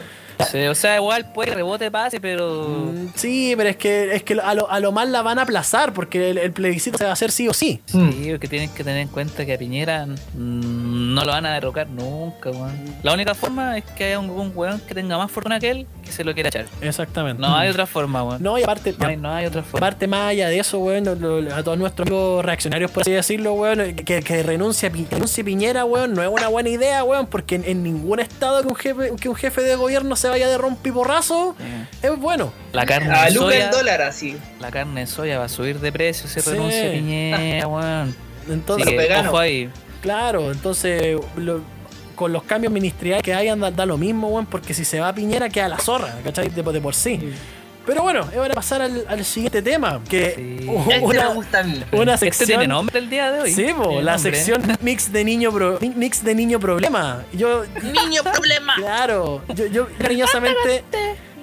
[0.44, 2.68] Sí, o sea, igual puede que rebote pase, pero.
[2.94, 5.44] Mm, Sí, pero es que, es que a, lo, a lo más la van a
[5.44, 7.82] aplazar porque el, el plebiscito se va a hacer sí o sí.
[7.86, 11.54] Sí, porque tienen que tener en cuenta que a Piñera mm, no lo van a
[11.54, 12.72] derrocar nunca, weón.
[13.04, 15.88] La única forma es que haya un, un weón que tenga más fortuna que él
[16.04, 16.66] que se lo quiera echar.
[16.82, 17.42] Exactamente.
[17.42, 18.42] No hay otra forma, weón.
[18.42, 19.86] No, y aparte, No hay, no hay otra forma.
[19.88, 23.12] aparte más allá de eso, weón, lo- lo- a todos nuestros amigos reaccionarios, por así
[23.12, 27.56] decirlo, weón, que, que renuncie, renuncie Piñera, weón, no es una buena idea, weón, porque
[27.56, 30.58] en, en ningún estado que un jefe que un jefe de gobierno se vaya de
[30.58, 31.98] rompiporrazo Sí.
[32.08, 32.52] es bueno.
[32.74, 34.38] La carne A de soya, el dólar así.
[34.60, 36.50] la carne de soya va a subir de precio si Sí.
[36.50, 38.16] renuncia Piñera, weón.
[38.50, 39.30] Entonces, vegano.
[39.30, 39.70] ojo ahí.
[40.02, 41.62] claro, entonces lo-
[42.16, 45.14] con los cambios ministeriales que hayan da, da lo mismo, weón, porque si se va
[45.14, 46.50] Piñera queda la zorra, ¿cachai?
[46.50, 47.34] De, de por sí.
[47.92, 50.68] Pero bueno, es hora de pasar al, al siguiente tema, que Sí.
[50.70, 51.84] Este una, me gusta a mí.
[51.92, 53.52] una Este sección tiene nombre el día de hoy.
[53.54, 54.34] Sí, po, la nombre.
[54.36, 57.24] sección mix de niño pro- mi- mix de niño problema.
[57.34, 58.76] Yo, Niño problema.
[58.76, 60.84] claro, yo, yo cariñosamente,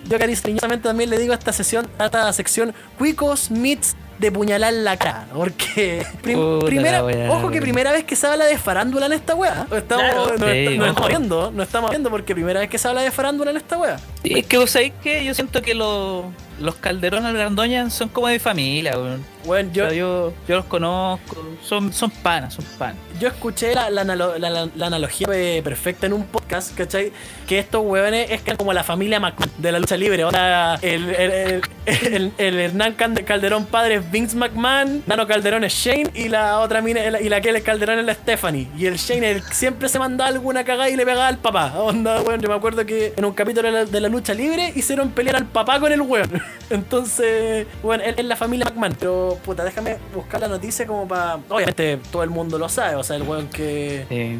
[0.06, 4.72] yo cariñosamente también le digo a esta sesión, a esta sección, Cuicos Meets de puñalar
[4.72, 5.26] la cara.
[5.34, 9.12] Porque prim- Puta primera, la ojo que primera vez que se habla de farándula en
[9.12, 9.66] esta wea.
[9.70, 10.38] Estamos, Claro.
[10.38, 13.02] no, Sí, está- no estamos viendo, no estamos viendo porque primera vez que se habla
[13.02, 13.98] de farándula en esta wea.
[14.22, 16.24] Sí, es que vos sabéis que yo siento que los,
[16.60, 19.24] los Calderón al Grandoña son como de familia, weón.
[19.44, 22.96] Bueno, Yo, yo, yo, yo los conozco, son, son panas, son panas.
[23.18, 27.12] Yo escuché la, la analo- la- la- la analogía eh, perfecta en un podcast, ¿cachai?
[27.46, 30.24] Que estos hueones es como la familia McMahon de la lucha libre.
[30.24, 35.72] O sea, el, el, el, el- Hernán Calderón padre es Vince McMahon, Nano Calderón es
[35.72, 38.68] Shane y la otra mina y la que es Calderón es la Stephanie.
[38.76, 41.72] Y el Shane siempre se mandaba alguna cagada y le pegaba al papá.
[41.78, 44.72] Onda, weón, yo me acuerdo que en un capítulo de la, de la lucha libre
[44.76, 46.30] hicieron pelear al papá con el weón.
[46.70, 48.94] Entonces, bueno, él es la familia McMahon.
[48.98, 51.38] Pero, puta, déjame buscar la noticia como para...
[51.48, 54.04] Obviamente todo el mundo lo sabe, o sea, el weón que...
[54.08, 54.38] Sí.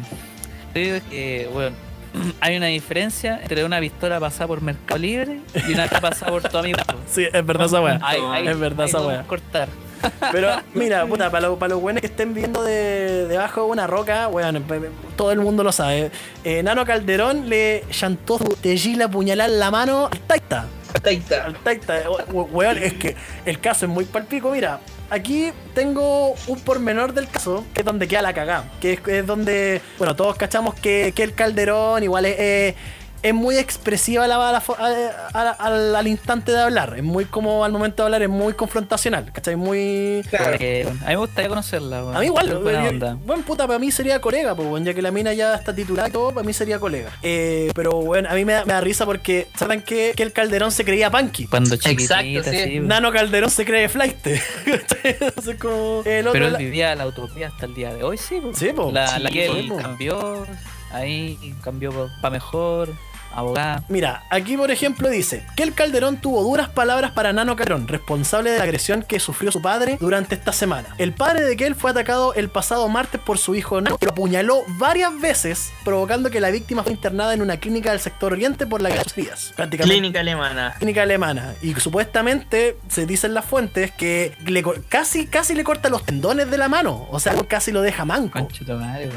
[0.73, 1.75] Digo que, bueno,
[2.41, 6.43] hay una diferencia entre una pistola pasada por Mercado Libre y una que pasada por
[6.43, 6.77] tu amigo.
[7.09, 7.99] Sí, es verdad esa weá.
[8.43, 9.23] Es verdad esa weá.
[9.23, 9.67] cortar.
[10.31, 13.85] Pero mira, puta, para, lo- para los buenos que estén viendo de, debajo de una
[13.87, 16.09] roca, weón, pe- todo el mundo lo sabe.
[16.45, 20.67] Eh, Nano Calderón le chantó su tejila puñalar en la mano al Taita.
[21.03, 21.45] Está.
[21.45, 22.01] Al Taita.
[22.31, 24.51] We- Weón, es que el caso es muy palpico.
[24.51, 28.65] Mira, aquí tengo un pormenor del caso, que es donde queda la cagada.
[28.81, 32.35] Que es, es donde, bueno, todos cachamos que, que el Calderón igual es.
[32.39, 32.75] eh,
[33.21, 36.93] es muy expresiva la, la fo- a- a- al, al instante de hablar.
[36.97, 39.31] Es muy como al momento de hablar, es muy confrontacional.
[39.33, 39.55] ¿Cachai?
[39.55, 40.23] Muy.
[40.29, 40.51] Claro.
[40.51, 41.99] Porque, a mí me gustaría conocerla.
[42.15, 43.17] A mí igual, onda.
[43.25, 46.09] buen puta, para mí sería colega, pues, bueno, ya que la mina ya está titulada
[46.09, 47.09] y todo, para mí sería colega.
[47.21, 50.31] Eh, pero bueno, a mí me da, me da risa porque saben que, que el
[50.33, 51.47] Calderón se creía punky.
[51.47, 52.63] Cuando chiquitita, Exacto, sí.
[52.63, 52.79] sí.
[52.79, 54.15] Nano Calderón se cree flight.
[55.03, 58.17] Entonces como el otro Pero él la- vivía la utopía hasta el día de hoy,
[58.17, 58.39] sí.
[58.39, 58.51] po.
[58.53, 58.91] Sí, po.
[58.91, 59.77] La, la Sí, que sí, él po.
[59.77, 60.45] cambió,
[60.91, 62.89] ahí cambió para mejor,
[63.33, 63.83] abogada.
[63.87, 68.51] Mira, aquí por ejemplo dice que el Calderón tuvo duras palabras para Nano Calderón, responsable
[68.51, 70.95] de la agresión que sufrió su padre durante esta semana.
[70.97, 74.11] El padre de Kel fue atacado el pasado martes por su hijo Nano, que lo
[74.11, 78.67] apuñaló varias veces, provocando que la víctima fue internada en una clínica del sector oriente
[78.67, 79.53] por la días.
[79.55, 80.75] Prácticamente Clínica alemana.
[80.77, 86.03] clínica alemana y supuestamente se dicen las fuentes que le casi casi le corta los
[86.03, 88.39] tendones de la mano, o sea, casi lo deja manco.
[88.39, 89.09] Conchito madre.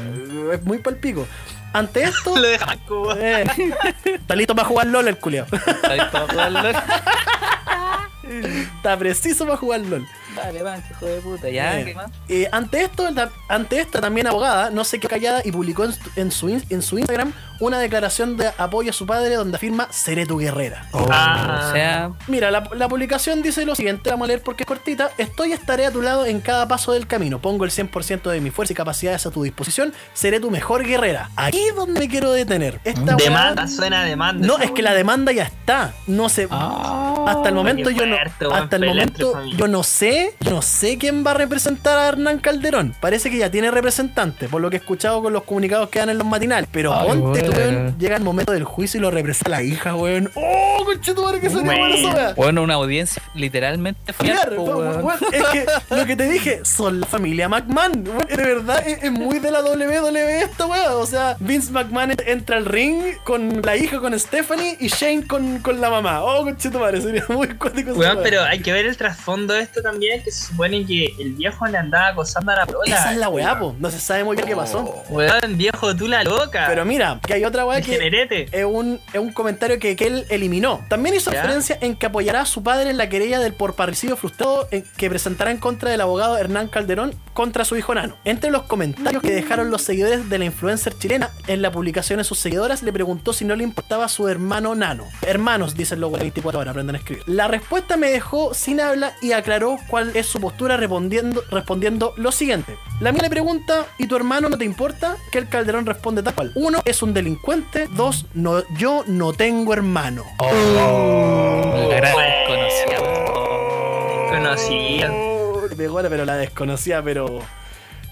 [0.53, 1.27] Es muy palpico.
[1.73, 3.15] Ante esto, Lo deja manco.
[3.17, 3.43] eh,
[4.05, 5.47] está listo para jugar LOL el culiao.
[5.89, 6.69] Ahí para jugarlo.
[8.77, 10.07] Está preciso para jugar LOL.
[10.35, 11.49] Dale, man, hijo de puta.
[11.49, 12.11] Ya, Eh, ¿qué más?
[12.29, 15.93] eh, ante esto, la- ante esta también abogada, no se quedó callada y publicó en,
[15.93, 19.55] su- en su, in- en su Instagram una declaración de apoyo a su padre donde
[19.55, 20.87] afirma seré tu guerrera.
[20.93, 21.67] Ah.
[21.69, 25.11] O sea, Mira, la, la publicación dice lo siguiente, vamos a leer porque es cortita.
[25.17, 27.39] Estoy y estaré a tu lado en cada paso del camino.
[27.39, 29.93] Pongo el 100% de mi fuerza y capacidades a tu disposición.
[30.13, 31.29] Seré tu mejor guerrera.
[31.35, 32.79] Aquí es donde me quiero detener.
[32.83, 34.45] Esta Demanda, suena demanda.
[34.45, 35.93] No, es que la demanda ya está.
[36.07, 36.47] No sé.
[36.51, 38.17] Ah, hasta el momento yo no.
[38.53, 40.22] hasta el momento yo no sé.
[40.49, 42.95] No sé quién va a representar a Hernán Calderón.
[42.99, 46.09] Parece que ya tiene representante, por lo que he escuchado con los comunicados que dan
[46.09, 46.69] en los matinales.
[46.71, 50.29] Pero Ay, ponte, weón, llega el momento del juicio y lo representa la hija, weón.
[50.35, 52.33] ¡Oh, conchetumare, que sería buena esa weá!
[52.35, 55.03] Bueno, una audiencia literalmente familiar, Claro, po, po, weón.
[55.03, 55.65] weón, es que
[55.95, 58.03] lo que te dije, son la familia McMahon.
[58.07, 60.93] weón, De verdad, es, es muy de la WWE esta weá.
[60.95, 65.27] O sea, Vince McMahon en- entra al ring con la hija, con Stephanie, y Shane
[65.27, 66.23] con, con la mamá.
[66.23, 68.15] Oh, conchetumare, sería muy cuático weá.
[68.21, 71.65] pero hay que ver el trasfondo de esto también, que se supone que el viejo
[71.67, 72.83] le andaba acosando a la prola.
[72.95, 73.75] Esa es la weá, po.
[73.79, 75.03] No se sabe muy bien qué pasó.
[75.09, 76.65] Weón, viejo, tú la loca.
[76.67, 77.93] Pero mira, que hay otra weá que
[78.51, 80.72] es un, es un comentario que, que él eliminó.
[80.79, 81.41] No, también hizo ¿Ya?
[81.41, 84.83] referencia en que apoyará a su padre en la querella del por parricidio frustrado en
[84.97, 88.15] que presentará en contra del abogado Hernán Calderón contra su hijo Nano.
[88.25, 92.23] Entre los comentarios que dejaron los seguidores de la influencer chilena en la publicación de
[92.23, 95.05] sus seguidoras, le preguntó si no le importaba a su hermano Nano.
[95.21, 97.23] Hermanos, dicen los 24 horas, aprendan a escribir.
[97.27, 102.31] La respuesta me dejó sin habla y aclaró cuál es su postura respondiendo, respondiendo lo
[102.31, 102.77] siguiente.
[102.99, 105.17] La mía le pregunta, ¿y tu hermano no te importa?
[105.31, 106.51] Que el Calderón responde tal cual.
[106.55, 107.87] Uno, es un delincuente.
[107.95, 110.23] Dos, no, yo no tengo hermano.
[110.53, 112.13] La gran
[112.47, 112.99] conocida.
[112.99, 114.29] Oh,
[116.01, 117.39] la- pero la desconocía, pero.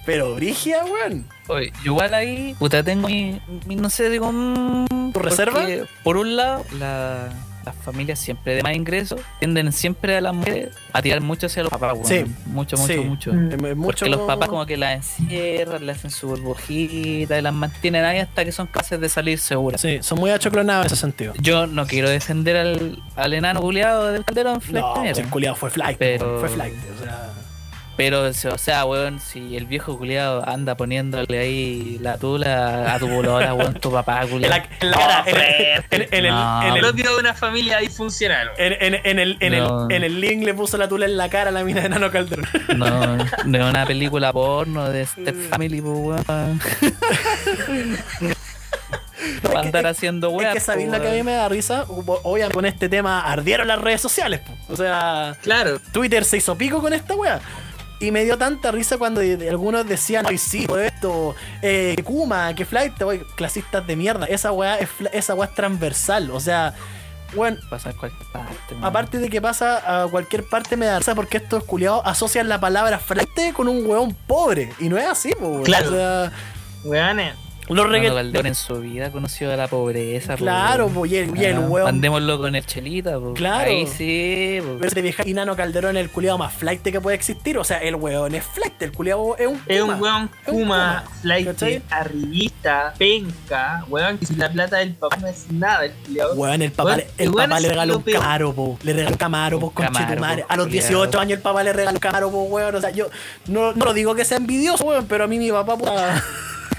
[0.06, 1.27] Pero Brigia, weón.
[1.47, 5.60] Oye, igual ahí, puta, tengo mi, mi- no sé, digo, mm, ¿Tu reserva?
[5.60, 7.30] porque, Por un lado, la-
[7.65, 11.63] las familias siempre de más ingresos tienden siempre a las mujeres a tirar mucho hacia
[11.63, 12.06] los papás, weón.
[12.06, 12.24] Sí.
[12.47, 13.00] Mucho, mucho, Sí.
[13.00, 13.34] mucho.
[13.34, 13.76] Mm.
[13.76, 18.04] Mucho- Porque los papás como que las encierran, le hacen su burbujita y las mantienen
[18.06, 19.82] ahí hasta que son capaces de salir seguras.
[19.82, 21.34] Sí, son muy achoclonados en ese sentido.
[21.39, 25.69] Yo no quiero defender al, al enano culiado del calderón No, flechtero, el culiado fue
[25.69, 25.97] flight.
[25.97, 26.74] Pero- Fue flight.
[27.00, 27.30] O sea.
[27.97, 33.08] Pero, o sea, weón, si el viejo culiado anda poniéndole ahí la tula a tu
[33.08, 34.56] bolora, weón, tu papá En culiado.
[34.56, 35.84] la, en la cara, en, Fred.
[35.91, 38.51] en- en el, No, en el- de una familia disfuncional.
[38.58, 39.88] en- en- en el, en el- No.
[39.89, 42.10] en el link le puso la tula en la cara a la mina de Nano
[42.12, 42.47] Calderón.
[42.75, 42.88] No,
[43.45, 45.49] no es una película porno de Step Mm.
[45.49, 46.62] Family, pues, weón.
[49.54, 50.54] Va a andar haciendo es weón.
[50.54, 51.86] que sabéis lo que a mí me da risa.
[51.88, 54.39] Obviamente con este tema ardieron las redes sociales.
[54.39, 54.54] po.
[54.69, 55.80] O sea, Claro.
[55.91, 57.39] Twitter se hizo pico con esta wea.
[58.02, 62.54] Y me dio tanta risa cuando algunos decían, ay sí, todo esto, eh, que Kuma,
[62.56, 64.26] que Flight, wey, clasistas de mierda.
[64.26, 66.32] Esa weá es, esa weá es transversal.
[66.32, 66.74] O sea,
[67.36, 68.84] bueno, Pasa en cualquier parte, weón.
[68.84, 72.60] aparte de que pasa a cualquier parte, me da risa porque estos culiados asocian la
[72.60, 74.74] palabra flight con un weón pobre.
[74.80, 75.64] Y no es así, po, weón.
[75.64, 75.88] Claro.
[75.90, 76.32] O sea,
[76.84, 77.36] Weones.
[77.69, 80.34] Los Fernando reggae- Calderón en su vida conoció la pobreza.
[80.34, 81.86] po, Claro, po, y el, y el weón.
[81.86, 83.34] Mandémoslo con el chelita, po.
[83.34, 83.69] Claro.
[83.69, 84.84] Ahí sí, po.
[84.86, 87.58] Ese vieja y Nano Calderón es el culiado más flight que puede existir.
[87.58, 89.95] O sea, el weón es flight, el culiado es un Es Kuma.
[90.17, 91.47] un Es un Kuma, flight,
[91.89, 96.34] arribista, penca, weón, que si la plata del papá no es nada, el culiao.
[96.34, 98.80] Weón, el papá, Weón, le- el el weón papá le regaló un camaro, po.
[98.84, 100.41] Le regaló un camaro, po, madre.
[100.43, 100.88] po, A los culiao.
[100.88, 102.76] 18 años el papá le regaló un camaro, po, weón.
[102.76, 103.08] O sea, yo
[103.47, 106.24] no, no lo digo que sea envidioso, weón, pero a mí mi papá, puta.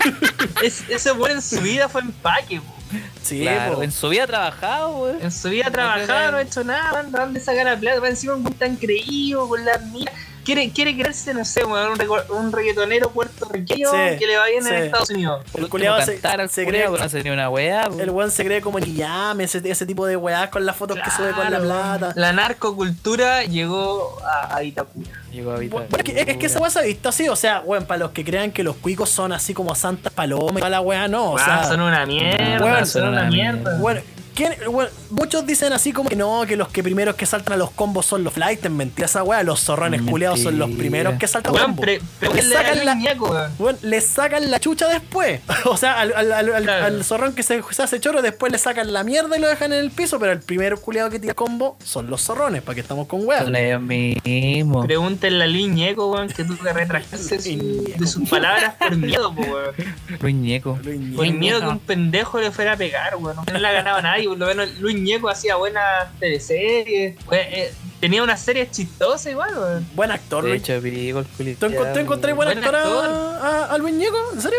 [0.63, 2.75] Es- ese weón en su vida fue empaque, po.
[3.23, 3.83] Sí, Claro, po.
[3.83, 5.19] en su vida ha trabajado, weón.
[5.23, 8.01] En su vida ha trabajado, no ha hecho nada, weón, ¿de dónde sacar la plata?
[8.01, 10.15] Va encima un weón tan creído con las minas.
[10.45, 14.65] Quiere, quiere creerse, no sé, weón, un, un reggaetonero puertorriqueño Sí, que le va bien
[14.65, 14.71] sí.
[14.71, 15.45] en Estados Unidos.
[15.55, 16.99] El culiao se, se culiao, cree.
[16.99, 17.89] no hace ni una weá.
[17.99, 20.99] El weón se cree como el llame, ese, ese tipo de weás con las fotos
[20.99, 22.13] que sube con la plata.
[22.17, 24.63] La narcocultura llegó a, a.
[24.63, 25.53] Llegó.
[25.57, 27.99] Bueno, es, que, es que esa weá se ha visto así, o sea, weón, para
[27.99, 31.09] los que crean que los cuicos son así como santas palomas y toda la weá,
[31.09, 31.65] no, o sea.
[31.65, 33.79] son una mierda, weón, son una mierda.
[33.79, 34.22] Bueno, ¿quién-
[34.71, 37.71] bueno, muchos dicen así como que no, que los que primeros que saltan a los
[37.71, 40.11] combos son los flights, mentira esa weá, los zorrones Mentira.
[40.13, 41.87] culeados son los primeros que saltan a Weón, combos.
[41.87, 41.99] Le
[42.39, 43.51] a sacan la-.
[43.59, 45.41] Bueno, le sacan la chucha después.
[45.65, 46.87] O sea, al, al- al- al- Claro.
[46.87, 49.73] al zorrón que se, se hace choro, después le sacan la mierda y lo dejan
[49.73, 52.81] en el piso, pero el primer culeado que tira combo son los zorrones, para que
[52.81, 53.45] estamos con weas.
[53.45, 54.87] Son ellos mismos.
[54.87, 58.97] Pregúntenle a Luis Ñeco, weón, que tuvo que retractarse de, su- de sus palabras por
[58.97, 59.75] miedo, po, weón.
[60.21, 60.79] Luis Ñeco.
[61.17, 63.37] Por miedo que un pendejo le fuera a pegar, weón.
[63.53, 67.17] No le ha ganado a nadie, por lo menos Luis Ñeco hacía buenas teleseries.
[67.31, 69.87] eh, tenía una serie chistosa igual, weón.
[69.95, 70.63] Buen actor, De Luis.
[70.63, 70.81] hecho.
[70.81, 73.07] ¿Tú, encont- tú encontré buen Buen actor, a- actor.
[73.47, 74.17] A, a Luis Ñeco?
[74.35, 74.59] ¿En serio?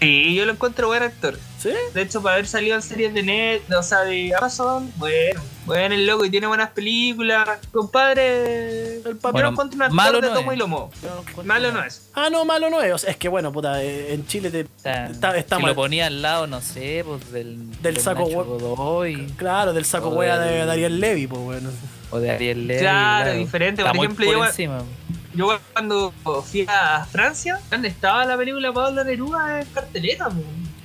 [0.00, 1.38] Sí, yo lo encuentro buen actor.
[1.60, 1.70] ¿Sí?
[1.94, 5.94] De hecho, para haber salido en series de net, o sea, de Amazon, bueno, bueno,
[5.94, 7.48] el loco y tiene buenas películas.
[7.72, 10.56] Compadre, el papel Bueno, no encuentro un actor malo de no tomo es.
[10.56, 10.90] y lomo.
[11.44, 12.10] Malo no es.
[12.14, 12.92] Ah, no, malo no es.
[12.92, 14.62] O sea, es que bueno, puta, eh, en Chile te.
[14.64, 15.70] O sea, Está- está si mal.
[15.70, 19.84] lo ponía al lado, no sé, pues del, Del saco Nacho hue- Godoy Claro, del
[19.84, 21.70] saco O wea de del- Dariel Levy, pues bueno.
[22.10, 22.80] o de Ariel Levy.
[22.80, 23.82] Claro, diferente.
[23.82, 24.82] Está Por ejemplo, por yo- encima.
[25.34, 26.12] Yo cuando
[26.44, 30.42] fui a Francia, donde estaba la película Pablo Neruda en cartelera, po.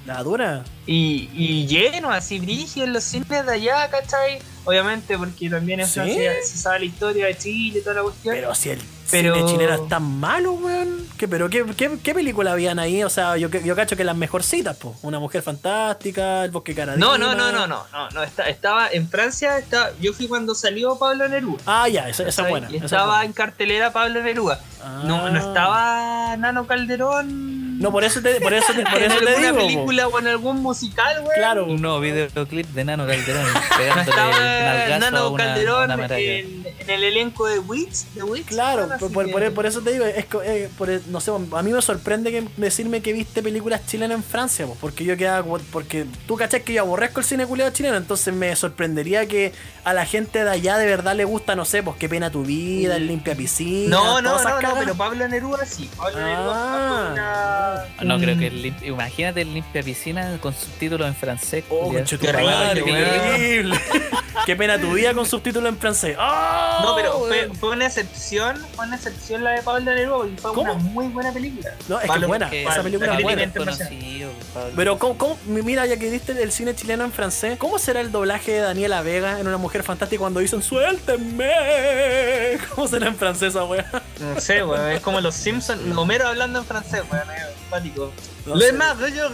[0.08, 0.64] La dura.
[0.88, 4.40] y, y lleno, así brígido en los cines de allá, ¿cachai?
[4.64, 5.94] Obviamente, porque también en ¿Sí?
[5.94, 8.34] Francia se sabe la historia de Chile y toda la cuestión.
[8.36, 11.08] Pero si el Pero- cine chileno es tan malo, weón.
[11.18, 13.02] ¿Qué, pero qué, qué, qué película habían ahí?
[13.04, 14.96] O sea, yo, yo cacho que las mejorcitas, pues.
[15.04, 17.06] Una mujer fantástica, El bosque caradima.
[17.06, 20.54] No, no, no, no, no, no, no, está- estaba en Francia, estaba, yo fui cuando
[20.56, 21.62] salió Pablo Neruda.
[21.66, 22.68] Ah, ya, esa, esa es buena.
[22.68, 23.26] Esa estaba buena.
[23.26, 24.60] en cartelera Pablo Neruda.
[25.06, 25.48] No, no Ah.
[25.48, 29.38] estaba Nano Calderón No, por eso te, por eso te, por en eso te alguna
[29.52, 29.54] digo.
[29.54, 29.66] po.
[29.68, 31.32] película o en algún musical, weón.
[31.36, 31.66] Claro.
[31.66, 33.46] Un nuevo videoclip de Nano Calderón
[34.08, 38.14] estaba Nano Calderón una en, en el elenco de Wix.
[38.16, 41.20] De Wix Claro, por, por- que- por- por eso te digo, es, eh, por- no
[41.22, 45.04] sé, a mí me sorprende que decirme que viste películas chilenas en Francia, po, porque
[45.06, 48.56] yo quedaba como- porque tú cachás que yo aborrezco el cine culiado chileno, entonces me
[48.56, 52.10] sorprendería que a la gente de allá de verdad le gusta, no sé, pues qué
[52.10, 55.90] pena tu vida, el limpia piscina, No, no, no, no, pero Pablo Neruda sí.
[55.96, 57.04] Pablo Neruda Ah.
[57.04, 57.67] fue una-
[58.04, 61.64] No, creo un- que el lim- imagínate el limpia piscina con subtítulos en francés.
[61.70, 61.92] Oh,
[64.46, 66.16] Qué pena tu vida con subtítulos en francés.
[66.20, 66.82] ¡Ah!
[66.84, 67.20] No, pero
[67.60, 70.74] fue, una excepción, fue una excepción la de Pablo Neruda porque fue ¿Cómo?
[70.74, 71.72] una muy buena película.
[71.90, 73.52] No, es que es buena, Que esa película la es buena.
[73.54, 74.30] conocido.
[74.76, 78.12] Pero, ¿cómo, cómo- mira, ya que diste el cine chileno en francés, ¿cómo será el
[78.12, 81.48] doblaje de Daniela Vega en Una Mujer Fantástica cuando dicen ¡Suéltenme!
[82.76, 83.86] ¿Cómo será en francés esa wea?
[84.20, 88.12] No sé, weón, es como los Simpsons, Homero hablando en francés, weón, es simpático.
[88.46, 89.30] No Le más, yo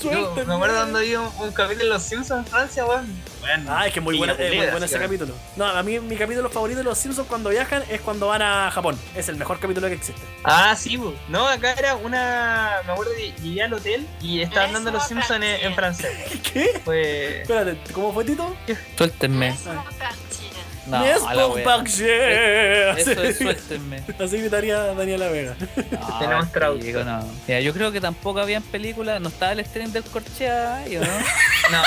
[0.00, 0.44] Suéltenme.
[0.46, 3.06] Me acuerdo cuando vi un, un capítulo de los Simpsons en Francia, weón.
[3.40, 5.34] Bueno, Ah, es que es muy, buena, es muy bueno ese capítulo.
[5.54, 8.70] No, a mí mi capítulo favorito de Los Simpsons cuando viajan es cuando van a
[8.72, 8.98] Japón.
[9.14, 10.20] Es el mejor capítulo que existe.
[10.42, 11.14] Ah, sí, bu.
[11.28, 12.78] no, acá era una.
[12.86, 16.10] Me acuerdo que llegué al hotel y estaban dando los Simpsons en, en francés.
[16.52, 16.80] ¿Qué?
[16.84, 17.42] Fue.
[17.42, 18.56] Espérate, ¿cómo fue Tito?
[18.98, 19.54] Suéltenme.
[20.86, 21.64] No, Yes, a la pour wea.
[21.64, 22.06] partir.
[22.10, 24.02] Eso es Así, suéltenme.
[24.18, 25.56] así gritaría Daniela Vega.
[25.90, 26.46] No, Tenemos
[27.04, 27.28] no.
[27.48, 31.00] Mira, yo creo que tampoco habían películas, no estaba el stream del Corchea ahí, ¿o
[31.00, 31.06] no?
[31.70, 31.82] No.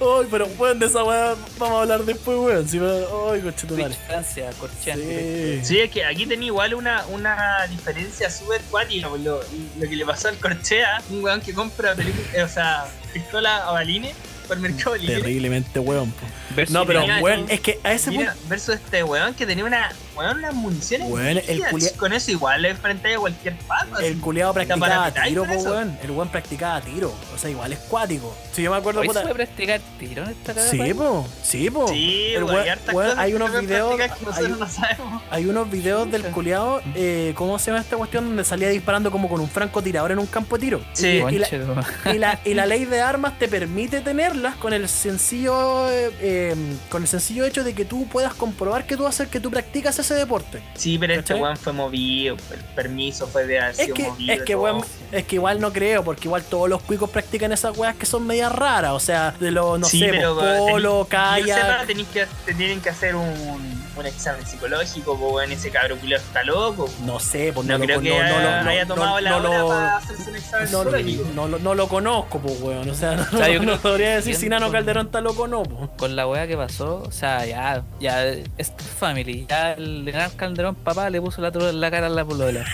[0.00, 2.68] Ay, pero weón, de esa weá vamos a hablar después, weón.
[2.68, 2.88] Si me...
[2.90, 3.94] Ay, conchetumare.
[4.06, 4.96] Francia, Corchea.
[4.96, 5.60] Sí.
[5.62, 9.08] Sí, es que aquí tenía igual una, una diferencia súper cuática.
[9.08, 12.84] por Lo, lo que le pasó al Corchea, un weón que compra películas, o sea,
[13.12, 15.16] pistola a balines por Mercado Libre.
[15.16, 16.10] Terriblemente weón.
[16.12, 16.26] po.
[16.54, 18.48] Versus No, pero weón, es que a ese Mira, punto.
[18.48, 21.08] versus este weón que tenía una, weón, unas municiones.
[21.48, 23.98] El culia- Con eso igual le enfrenté a cualquier pato.
[23.98, 25.98] El culiado practicaba tiro, po, weón.
[26.02, 27.14] El weón practicaba tiro.
[27.34, 28.34] O sea, igual es cuático.
[28.52, 29.22] Si yo me acuerdo, puta.
[29.22, 30.66] puede practicar tiro en esta cara.
[30.68, 31.26] Sí, po.
[31.42, 31.88] Sí, po.
[31.88, 34.00] Sí, El weón, weón- hay unos videos.
[34.00, 35.22] hay- no sabemos.
[35.30, 38.24] Hay unos videos del culiado, eh, ¿cómo se llama esta cuestión?
[38.26, 40.80] Donde salía disparando como con un francotirador en un campo de tiro.
[40.92, 41.06] Sí.
[41.06, 44.56] Y, y la, Conche, tu- y la- y la ley de armas te permite tenerlas
[44.56, 46.54] con el sencillo eh, eh,
[46.90, 49.98] con el sencillo hecho de que tú puedas comprobar que tú haces que tú practicas
[50.02, 50.62] ese deporte.
[50.74, 51.40] Sí, pero este ¿Cachai?
[51.42, 54.32] weón fue movido, el permiso fue de haber Es sido que, movido.
[54.34, 57.76] es que weón, es que igual no creo, porque igual todos los cuicos practican esas
[57.76, 58.92] weas que son medias raras.
[58.92, 61.86] O sea, de los, no Sí, sé, pero, pues, polo, yo kayak.
[61.86, 66.20] tenés que, te tienen que hacer un, un examen psicológico, pues weón, ese cabro culiao
[66.20, 66.88] está loco.
[67.04, 69.20] No sé, pues No, no, creo lo que no, no, haya, no, haya no, tomado
[69.20, 71.24] la no hora lo- para hacerse un examen psicológico.
[71.34, 72.88] no lo- no lo conozco, pues, weón.
[72.88, 75.62] O sea, no, sea, yo no podría decir si Nano Calderón está loco o no,
[75.62, 75.90] pues.
[75.98, 80.74] con la weá que pasó, o sea, ya, ya, es family, ya el gran Calderón
[80.74, 82.64] papá le puso la, la cara a la polola.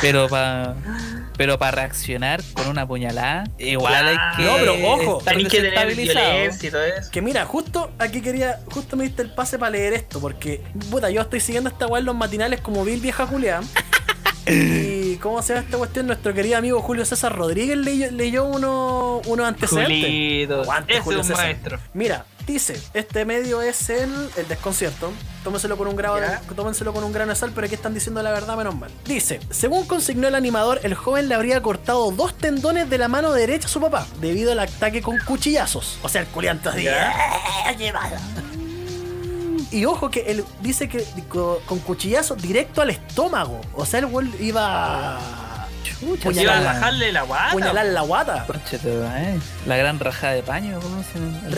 [0.00, 0.74] Pero para
[1.36, 6.30] pero para reaccionar con una puñalada, igual hay que No, pero ojo, que tener desestabilizado.
[6.32, 7.10] violencia y todo eso.
[7.10, 10.60] Que mira, justo aquí quería, justo me diste el pase para leer esto, porque,
[10.90, 13.60] puta, yo estoy siguiendo esta weá en los matinales como Bill Vieja Julia.
[14.46, 16.06] y, ¿cómo se llama esta cuestión?
[16.06, 20.00] Nuestro querido amigo Julio César Rodríguez leyó, leyó uno- unos antecedentes.
[20.02, 21.44] Julito, Aguante, ese Julio es un César.
[21.46, 21.78] maestro.
[21.94, 25.12] Mira, dice, este medio es el, el desconcierto.
[25.44, 28.22] Tómenselo con un grado de, tómenselo con un grano de sal, pero aquí están diciendo
[28.22, 28.90] la verdad, menos mal.
[29.06, 33.32] Dice, según consignó el animador, el joven le habría cortado dos tendones de la mano
[33.32, 35.98] derecha a su papá, debido al ataque con cuchillazos.
[36.02, 36.86] O sea, el culianto así.
[36.88, 38.20] "Ah, llevada".
[39.72, 43.60] Y ojo que él dice que co- con cuchillazo directo al estómago.
[43.74, 45.18] O sea, el güey iba
[46.56, 47.52] a la- bajarle la guata.
[47.52, 48.44] puñalar la guata.
[48.46, 51.56] Conche tu madre, La gran rajada de paño, ¿cómo se la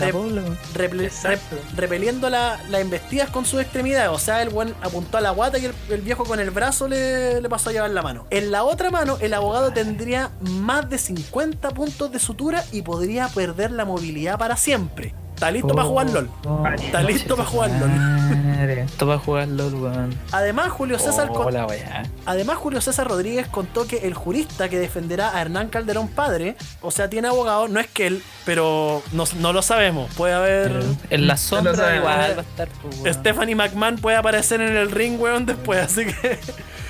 [1.25, 1.39] rep-
[1.77, 4.11] repeliendo la- las embestidas con sus extremidades.
[4.11, 6.89] O sea, el buen apuntó a la guata y el, el viejo con el brazo
[6.89, 8.27] le, le pasó a llevar la mano.
[8.31, 13.29] En la otra mano, el abogado tendría más de 50 puntos de sutura y podría
[13.29, 15.15] perder la movilidad para siempre.
[15.43, 16.31] Está listo para jugar LOL.
[16.47, 17.91] Oh, Está listo para jugar LOL.
[17.91, 20.15] Madre, Esto para jugar LOL, weón.
[20.31, 22.05] Además, Julio César con- Hola, weá.
[22.27, 26.93] Además, Julio César Rodríguez contó que el jurista que defenderá a Hernán Calderón padre, o
[26.93, 30.15] sea, tiene abogado, no es que él, pero no, no lo sabemos.
[30.15, 30.81] Puede haber.
[31.11, 31.99] En la sombra sabemos.
[31.99, 33.15] igual va a estar, pues, weón.
[33.15, 36.39] Stephanie McMahon puede aparecer en el ring, weón, después, así que.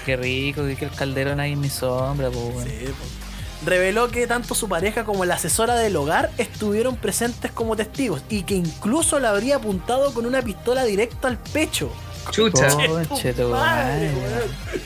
[0.05, 2.69] Qué rico, que el calderón ahí en mi sombra, pues, weón.
[2.69, 3.22] Sí, po.
[3.65, 8.43] Reveló que tanto su pareja como la asesora del hogar estuvieron presentes como testigos y
[8.43, 11.91] que incluso la habría apuntado con una pistola directo al pecho.
[12.31, 12.69] Chucha.
[13.09, 14.13] Conche tu Madre, madre.
[14.15, 14.83] weón.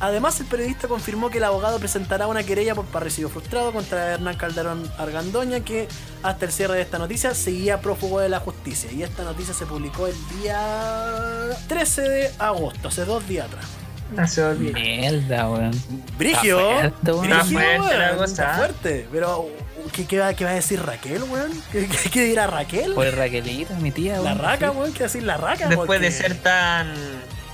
[0.00, 4.36] Además, el periodista confirmó que el abogado presentará una querella por parricidio frustrado contra Hernán
[4.36, 5.88] Calderón Argandoña, que
[6.22, 8.90] hasta el cierre de esta noticia seguía prófugo de la justicia.
[8.92, 13.64] Y esta noticia se publicó el día 13 de agosto, hace dos días atrás.
[14.10, 14.74] Demasiado bien.
[14.74, 15.70] Mierda, weón.
[16.18, 16.58] Brigio.
[16.60, 17.20] Está fuerte, weón.
[17.22, 18.54] Brigio, Está fuerte weón, la está cosa.
[18.54, 19.08] fuerte.
[19.10, 19.48] Pero,
[19.92, 21.50] ¿qué, qué, va, qué va a decir Raquel, weón?
[21.72, 22.94] ¿Qué, qué, qué dirá Raquel?
[22.94, 24.38] Por Raquelita, mi tía, La weón.
[24.38, 25.68] raca, weón, ¿qué va a decir la raca?
[25.68, 26.94] Después de ser tan.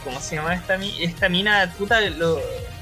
[0.04, 1.72] ¿Cómo se llama esta, mi- esta mina?
[1.78, 2.40] Puta, lo-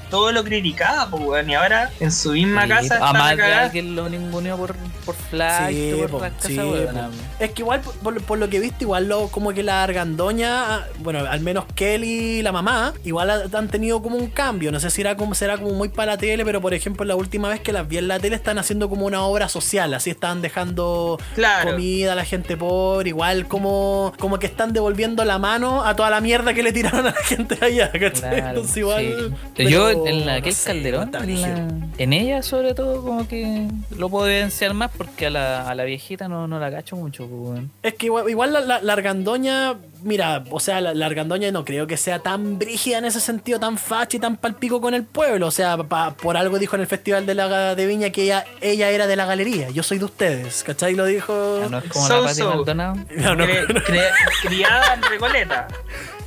[0.09, 1.49] todo lo criticaba, pues, weón.
[1.49, 5.15] Y ahora en su misma Sí, casa a está más alguien lo ninguneó por, por
[5.15, 6.95] flight, Sí, por po, las casas, sí, weón.
[6.95, 7.01] po.
[7.43, 11.19] Es que igual, por, por- lo que viste, igual lo, como que la argandoña, bueno,
[11.19, 14.71] al menos Kelly y la mamá, igual ha- han tenido como un cambio.
[14.71, 17.15] No sé si era como, será como muy para la tele, pero por ejemplo, la
[17.15, 20.09] última vez que las vi en la tele están haciendo como una obra social, así
[20.09, 21.71] están dejando Claro.
[21.71, 26.09] comida a la gente pobre, igual como, como que están devolviendo la mano a toda
[26.09, 28.11] la mierda que le tiraron a la gente allá, ¿cachai?
[28.11, 29.03] Claro, Entonces igual.
[29.05, 29.35] sí.
[29.55, 33.27] pero Yo en la aquel no sé, Calderón, en, la- en ella sobre todo como
[33.27, 36.95] que lo puedo evidenciar más porque a la, a la viejita no, no la cacho
[36.95, 37.61] mucho, pues.
[37.83, 41.65] Es que igual, igual la, la, la argandoña, mira, o sea, la, la argandoña no
[41.65, 45.03] creo que sea tan brígida en ese sentido, tan facha y tan palpico con el
[45.03, 45.47] pueblo.
[45.47, 48.45] O sea, pa- por algo dijo en el Festival de, la, de Viña que ella,
[48.61, 50.95] ella era de la galería, yo soy de ustedes, ¿cachai?
[50.95, 51.61] Lo dijo.
[51.63, 52.49] Ah, no es como So, la Pati so.
[52.49, 52.95] Maldonado.
[53.17, 54.09] No, no, Cre- cre-
[54.43, 55.67] criada en Recoleta.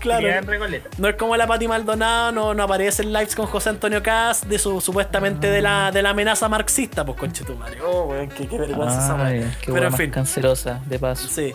[0.02, 0.20] Claro.
[0.20, 0.90] Criada en Recoleta.
[0.98, 4.44] No es como la Pati Maldonado, no, no aparece en lives con José Antonio Cast
[4.44, 7.80] de su supuestamente de la, de la amenaza marxista, pues conche tu madre.
[7.80, 10.10] Oh, weón, qué, qué vergüenza esa qué Pero en fin.
[10.10, 11.28] cancerosa, de paso.
[11.28, 11.54] Sí.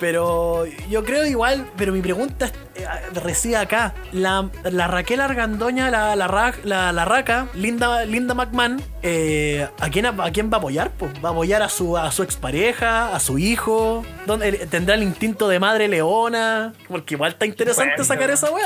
[0.00, 3.94] Pero yo creo igual, pero mi pregunta eh, reside acá.
[4.12, 9.88] La, la Raquel Argandoña, la, la, ra- la, la raca, Linda, Linda McMahon, eh, ¿a,
[9.90, 10.90] quién, ¿a quién va a apoyar?
[10.90, 11.12] Pues?
[11.24, 14.04] ¿Va a apoyar a su, a su expareja, a su hijo?
[14.26, 16.74] ¿Dónde, ¿Tendrá el instinto de madre leona?
[16.88, 18.64] Porque igual está interesante Bueno, sacar esa weá.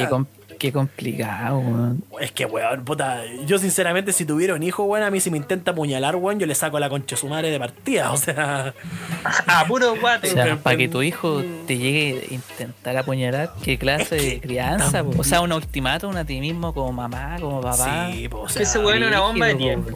[0.62, 2.04] Qué complicado, weón.
[2.20, 5.36] Es que, weón, puta, yo sinceramente si tuviera un hijo, weón, a mí si me
[5.36, 8.72] intenta apuñalar, weón, yo le saco la concha a su madre de partida, o sea...
[9.46, 10.28] A puro O guate.
[10.28, 15.02] sea, pero- para que tu hijo te llegue a intentar apuñalar, ¿qué clase de crianza?
[15.02, 15.12] po?
[15.18, 18.10] O sea, un ultimátum a ti mismo como mamá, como papá.
[18.12, 19.90] Sí, po, o Es sea, que ese weón es una bomba de tiempo.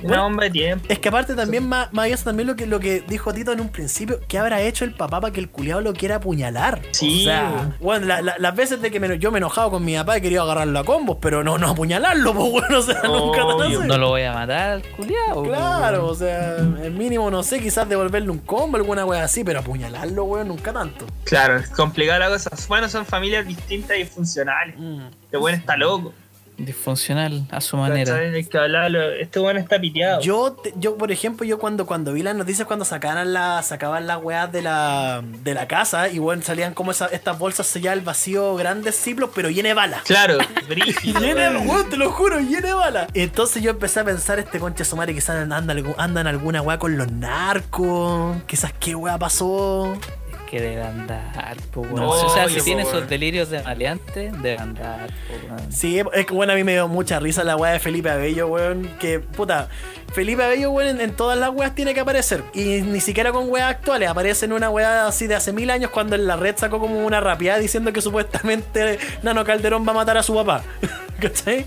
[0.00, 0.86] Bueno, Una bomba de tiempo.
[0.88, 3.60] Es que aparte también, más, más eso, también lo que, lo que dijo Tito en
[3.60, 6.80] un principio, ¿qué habrá hecho el papá para que el culiado lo quiera apuñalar?
[6.92, 7.22] Sí.
[7.22, 9.96] O sea, la- la- las veces de que me- yo me he enojado con mi
[9.98, 13.50] papá querido agarrarlo a combos, pero no, no apuñalarlo, pues bueno, o sea, nunca tan
[13.50, 13.78] Obvio.
[13.80, 13.88] así.
[13.88, 15.42] No lo voy a matar al culiao.
[15.44, 19.60] Claro, o sea, el mínimo, no sé, quizás devolverle un combo, alguna wea así, pero
[19.60, 21.06] apuñalarlo, weón, nunca tanto.
[21.24, 22.50] Claro, es complicada la cosa.
[22.68, 24.76] Bueno, son familias distintas y funcionales.
[24.78, 25.00] Mm.
[25.24, 26.12] Este weón está loco.
[26.58, 28.18] Disfuncional a su manera.
[28.50, 29.00] que hablarlo.
[29.12, 30.20] Este weón está piteado.
[30.20, 34.06] Yo, te- yo, por ejemplo, yo cuando, cuando vi las noticias, cuando sacaban la, sacaban
[34.08, 37.98] las weas de la, de la casa, y bueno, salían como esa- estas bolsas selladas
[38.00, 40.02] al vacío, grandes ciplos, pero llena de balas.
[40.02, 40.38] Claro,
[40.68, 41.20] brígido.
[41.20, 41.68] Llena de weón.
[41.68, 43.08] weón, te lo juro, llena de balas.
[43.14, 45.56] Entonces yo empecé a pensar, este concha su madre quizás anda,
[45.96, 49.96] anda en alguna wea con los narcos, quizás qué wea pasó.
[50.50, 51.56] Que debe andar.
[51.94, 55.72] No, o sea, si tiene esos delirios de maleante, debe andar, po, weón.
[55.72, 58.48] Sí, es que bueno, a mí me dio mucha risa la weá de Felipe Abello,
[58.48, 58.88] weón.
[58.98, 59.68] Que, puta,
[60.14, 62.42] Felipe Abello, weón, en, en todas las weas tiene que aparecer.
[62.54, 64.08] Y ni siquiera con weas actuales.
[64.08, 67.04] Aparece en una wea así de hace mil años cuando en la red sacó como
[67.04, 70.62] una rapeada diciendo que supuestamente Nano Calderón va a matar a su papá.
[71.20, 71.66] ¿Cachai?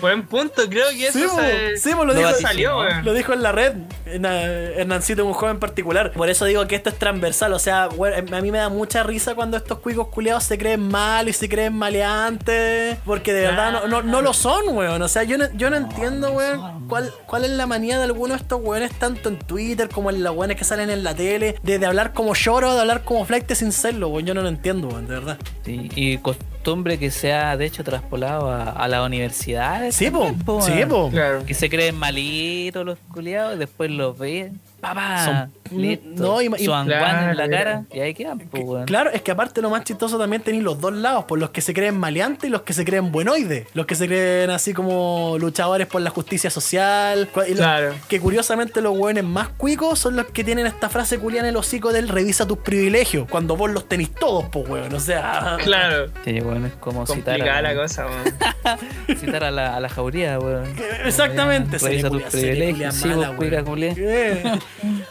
[0.00, 3.32] Buen punto, creo que eso Sí, se- sí, po, lo, Lo dijo, salió, lo dijo
[3.32, 3.72] en la red,
[4.04, 6.12] en, eh, Hernancito, un joven particular.
[6.12, 7.52] Por eso digo que esto es transversal.
[7.54, 10.86] O sea, weón, a mí me da mucha risa cuando estos cuicos culiados se creen
[10.86, 12.98] mal y se creen maleantes.
[13.04, 15.00] Porque de verdad no, no, no lo son, weón.
[15.00, 18.38] O sea, yo no, yo no entiendo, weón, cuál, cuál es la manía de algunos
[18.38, 21.56] de estos weones, tanto en Twitter como en los weones que salen en la tele,
[21.62, 24.26] de, de hablar como lloro, de hablar como flight sin serlo, weón.
[24.26, 25.38] Yo no lo entiendo, weón, de verdad.
[25.64, 26.18] Sí, y
[26.60, 29.96] costumbre que se ha de hecho traspolado a, a las universidades.
[29.96, 30.88] Sí, po, también, po, sí, weón.
[30.90, 31.10] po.
[31.10, 31.46] Claro.
[31.46, 37.30] Que se creen malitos los culiados, después los ven, papá, no, y- y- su anguán
[37.30, 38.86] en la Claro, cara y ahí quedan, po, weón.
[38.86, 41.60] Claro, es que aparte lo más chistoso también tenéis los dos lados, por los que
[41.60, 45.36] se creen maleantes y los que se creen buenoides, los que se creen así como
[45.38, 47.94] luchadores por la justicia social, cu- y los- Claro.
[48.08, 51.56] que curiosamente los hueones más cuicos son los que tienen esta frase culiana en el
[51.56, 55.56] hocico del revisa tus privilegios, cuando vos los tenéis todos, pues weón, o sea...
[55.62, 56.08] Claro.
[56.24, 59.18] Sí, weón, es como citar Complicada a, la cosa, weón.
[59.20, 60.64] citar a la, a la jauría, weón.
[61.04, 63.62] Exactamente, Revisa tus privilegios, culia sí, mala, vos, cuica,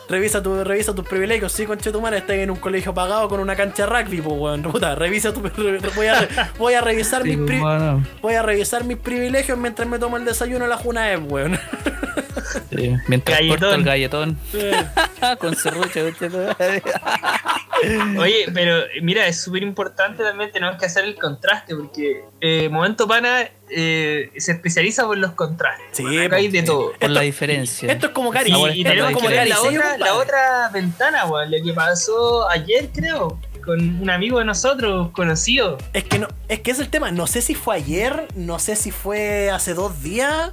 [0.09, 3.85] Revisa, tu, revisa tus privilegios, sí, conchetumare, estás en un colegio pagado con una cancha
[3.85, 5.41] de rugby, pues weón, puta, revisa tu,
[5.95, 9.87] voy, a, voy a revisar Sí, mis pri- bueno, Voy a revisar mis privilegios mientras
[9.87, 11.59] me tomo el desayuno a la Junaev, weón.
[12.69, 12.95] sí.
[13.07, 13.59] Mientras Galletón.
[13.59, 14.39] corto el galletón
[15.39, 15.99] con serrucho,
[18.19, 23.07] Oye, pero mira, es súper importante también tenemos que hacer el contraste porque eh, Momento
[23.07, 25.85] Pana eh, se especializa por los contrastes.
[25.93, 26.91] Sí, Acá hay po, de todo.
[26.91, 27.91] por la Esto- diferencia.
[27.91, 28.51] Esto es como Cari.
[28.73, 33.39] Y, tenemos la como la, otra, la otra ventana, weón, lo que pasó ayer, creo,
[33.69, 35.77] con un amigo de nosotros, conocido.
[35.93, 37.11] Es que no, es que es el tema.
[37.11, 40.51] No sé si fue ayer, no sé si fue hace dos días,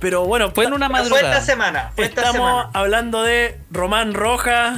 [0.00, 1.34] pero bueno, Fue en una Pero fue madrugada.
[1.38, 1.92] esta semana.
[1.94, 2.70] Fue esta estamos semana.
[2.72, 4.76] hablando de Román Roja,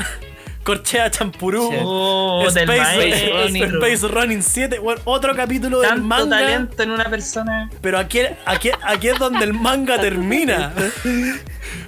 [0.67, 1.77] Corchea Champurú, Sí.
[1.81, 3.31] Oh, del Space.
[3.33, 3.65] Running.
[3.65, 6.39] Space Running 7, bueno, otro capítulo del Tanto manga.
[6.41, 7.71] talento en una persona.
[7.81, 10.73] Pero aquí, aquí, aquí es donde el manga termina.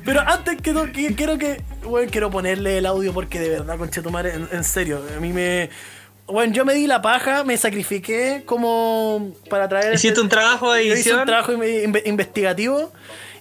[0.05, 1.61] Pero antes que todo, que- quiero que.
[1.83, 5.71] Bueno, quiero ponerle el audio porque de verdad, conchetumare, en, en serio, a mí me.
[6.27, 9.95] Bueno, yo me di la paja, me sacrifiqué como para traer.
[9.95, 11.27] Hiciste este- un trabajo de hice un edición.
[11.27, 12.93] trabajo inve- inve- investigativo.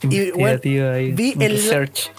[0.03, 1.35] Y bueno, Investigativo ahí, vi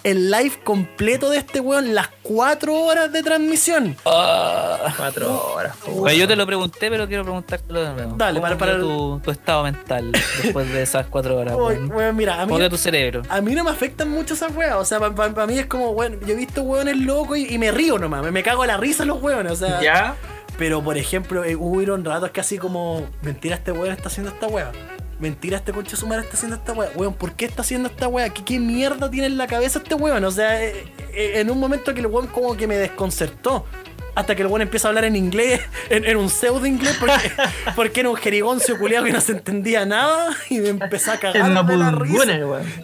[0.05, 3.97] el, live completo de este weón, las cuatro horas de transmisión.
[4.05, 4.95] Ah.
[4.97, 5.77] Cuatro horas.
[5.87, 8.15] Bueno, yo te lo pregunté, pero quiero preguntártelo de nuevo.
[8.17, 10.13] Dale, ¿Cómo para- para tu, tu estado mental
[10.43, 11.55] después de esas cuatro horas?
[11.55, 11.93] Uy, weón?
[11.93, 13.23] weón, mira, a mí, ¿Cómo quedó tu cerebro?
[13.29, 14.77] a mí no me afectan mucho esas weas.
[14.77, 17.71] O sea, para mí es como, bueno, yo he visto weones locos y, y me
[17.71, 18.23] río nomás.
[18.23, 19.53] Me, me cago a la risa los weones.
[19.53, 20.17] O sea, ¿Ya?
[20.59, 24.49] Pero, por ejemplo, eh, hubieron ratos que así como, mentira, este weón está haciendo esta
[24.49, 24.73] wea.
[25.19, 26.91] Mentira, este conche su madre está haciendo esta wea.
[26.95, 28.31] Weón, ¿por qué está haciendo esta wea?
[28.31, 30.25] ¿Qué, qué mierda tiene en la cabeza este weón?
[30.25, 33.67] O sea, eh, eh, en un momento que el weón como que me desconcertó.
[34.15, 35.61] Hasta que el weón empieza a hablar en inglés,
[35.91, 37.33] en, en un pseudo inglés, porque,
[37.77, 41.67] porque era un jerigoncio culiado que no se entendía nada y me empezó a cagar
[41.67, 42.25] de la risa.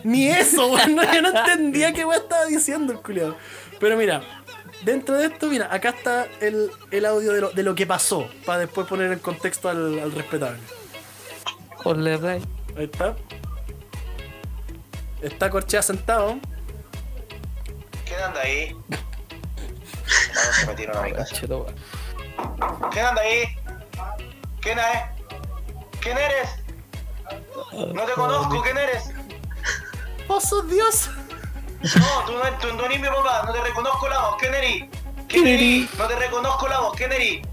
[0.04, 0.96] Ni eso, weón.
[0.96, 3.36] No, yo no entendía qué weón estaba diciendo el culiado.
[3.80, 4.22] Pero mira,
[4.84, 8.28] dentro de esto, mira, acá está el, el audio de lo, de lo que pasó.
[8.44, 10.58] Para después poner en contexto al, al respetable.
[11.84, 12.42] Ponle play.
[12.78, 13.14] Ahí está.
[15.20, 16.38] Está Corchea sentado.
[18.06, 18.76] ¿Quién anda ahí?
[20.66, 21.46] A mi casa.
[21.46, 21.74] Weón.
[22.90, 23.56] ¿Quién anda ahí?
[24.60, 24.86] ¿Quién es?
[26.00, 26.48] ¿Quién eres?
[27.72, 29.10] No te conozco, ¿quién eres?
[30.28, 31.10] ¡Oh, sos Dios!
[31.96, 34.84] No, tú no, tú no eres mi papá, no te reconozco la voz, ¿quién eres?
[35.28, 35.98] ¿Quién eres?
[35.98, 37.46] No te reconozco la voz, ¿quién eres?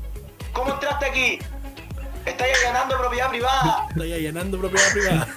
[0.54, 1.40] ¿Cómo entraste aquí?
[2.26, 3.88] Estás allanando propiedad privada.
[3.90, 5.28] Estoy allanando propiedad privada.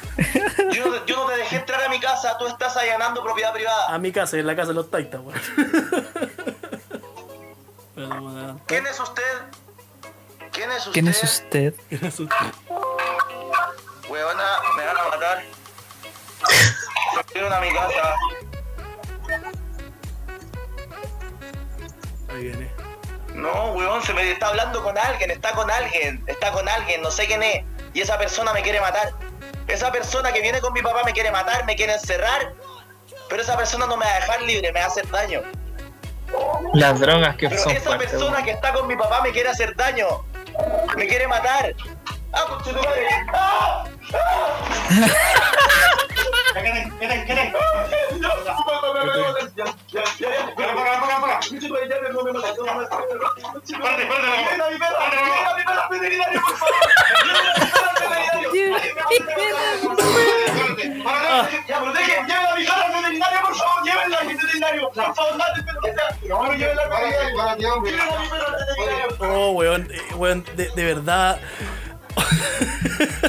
[0.72, 3.52] Yo no, te- yo no te dejé entrar a mi casa, tú estás allanando propiedad
[3.52, 3.86] privada.
[3.88, 5.40] A mi casa, en la casa de los Taitas, weón.
[8.66, 9.22] ¿Quién es usted?
[10.52, 10.92] ¿Quién es usted?
[10.92, 11.74] ¿Quién es usted?
[11.88, 12.46] ¿Quién es usted?
[14.08, 14.44] Huevona,
[14.76, 15.42] me van a matar.
[17.52, 18.14] A mi casa.
[22.28, 22.70] Ahí viene.
[23.34, 27.10] No, weón, se me está hablando con alguien, está con alguien, está con alguien, no
[27.10, 27.64] sé quién es.
[27.92, 29.12] Y esa persona me quiere matar.
[29.66, 32.52] Esa persona que viene con mi papá me quiere matar, me quiere encerrar.
[33.28, 35.42] Pero esa persona no me va a dejar libre, me va a hacer daño.
[36.74, 38.10] Las drogas que Pero son esa fuertes.
[38.10, 38.44] persona weón.
[38.44, 40.06] que está con mi papá me quiere hacer daño.
[40.96, 41.74] Me quiere matar.
[42.32, 43.06] ¡Ah, conchetumare!
[43.32, 43.84] ¡Ah!
[69.20, 71.40] Oh, weón, eh, weón, de, verdad.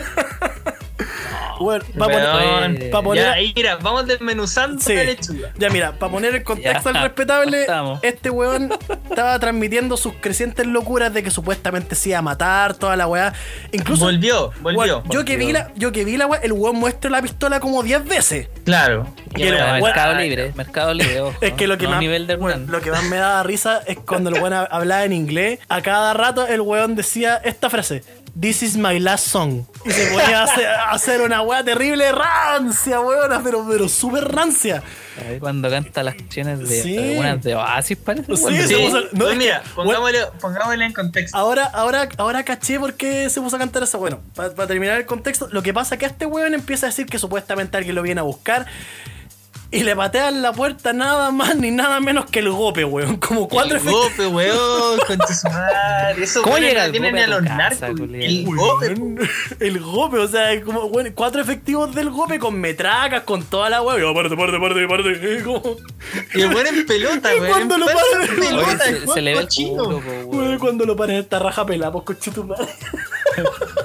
[1.59, 2.29] weón, va a poner.
[2.29, 4.95] Weón, pa' poner- Ya, mira, vamos desmenuzando Sí.
[4.95, 5.49] la lechuga.
[5.57, 7.99] Ya mira, para poner el contexto Ya, al respetable, estamos.
[8.03, 8.71] este weón
[9.09, 13.33] estaba transmitiendo sus crecientes locuras de que supuestamente se iba a matar, toda la weá.
[13.71, 14.05] Incluso.
[14.05, 14.79] Volvió, volvió.
[14.99, 17.59] weón, yo que vi la, yo que vi la weá, el weón muestra la pistola
[17.59, 18.47] como 10 veces.
[18.65, 19.07] Claro.
[19.35, 21.37] Y el- Ah, bueno, mercado ah, Libre, Mercado Libre, ojo.
[21.41, 21.99] Es que lo que no más.
[21.99, 22.71] nivel de weón, Hernán.
[22.71, 25.59] lo que más me daba risa es cuando el weón hab- hablaba en inglés.
[25.69, 28.03] A cada rato el weón decía esta frase.
[28.39, 29.63] This is my last song.
[29.85, 34.25] Y se ponía a hacer, a hacer una weá terrible rancia, weón, pero, pero súper
[34.25, 34.83] rancia.
[35.25, 36.97] Ahí Cuando canta las canciones de Sí.
[36.97, 38.35] algunas de Oasis, parece.
[38.35, 38.67] Sí, weón.
[38.67, 41.37] se puso- no, pues es mira, que- pongámosle, pongámosle en contexto.
[41.37, 43.97] Ahora, ahora, ahora caché por qué se puso a cantar eso.
[43.99, 47.05] Bueno, para terminar el contexto, lo que pasa es que este weón empieza a decir
[47.05, 48.65] que supuestamente alguien lo viene a buscar.
[49.75, 53.17] Y le patean la puerta nada más ni nada menos que el gope, weón.
[53.17, 54.03] Como cuatro el efectos.
[54.11, 55.17] gope, weón, con
[55.51, 56.23] madre.
[56.23, 57.89] Eso ¿Cómo llega tienen gope a los narcos.
[57.99, 58.95] El Weón, gope.
[59.59, 63.81] el gope, o sea, como, bueno, cuatro efectivos del gope con metracas, con toda la
[63.81, 64.09] weón.
[64.11, 65.09] Aparte, aparte, aparte, aparte.
[65.39, 65.75] eh, como-
[66.33, 67.51] Y el weón en pelota, Y weón.
[67.51, 70.59] cuando lo paran- en pelota, se, le ve el culo, Weón, weón.
[70.59, 72.67] cuando lo paran esta raja pelada, pues coche tu madre.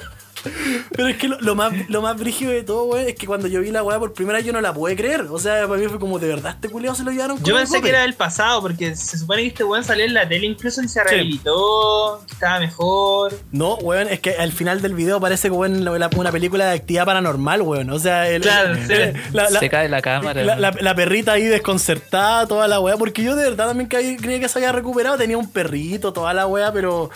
[0.93, 3.47] Pero es que lo, lo más, lo más brígido de todo, weón, es que cuando
[3.49, 5.23] yo vi la weá por primera vez yo no la pude creer.
[5.31, 7.55] O sea, para mí fue como, de verdad, este culiao se lo llevaron con Yo
[7.57, 10.47] pensé que era del pasado, porque se supone que este weón salió en la tele
[10.47, 13.33] incluso y se rehabilitó, que estaba mejor.
[13.53, 16.67] No, weón, es que al final del video parece que weón, la- la- una película
[16.67, 17.91] de actividad paranormal, weón.
[17.91, 19.21] O sea, el- Claro, el- sí.
[19.33, 20.43] la, la- se cae la cámara.
[20.45, 22.97] la- la- la perrita ahí desconcertada, toda la weá.
[22.97, 25.17] Porque yo de verdad también creía que se había recuperado.
[25.17, 27.11] Tenía un perrito, toda la weá, pero.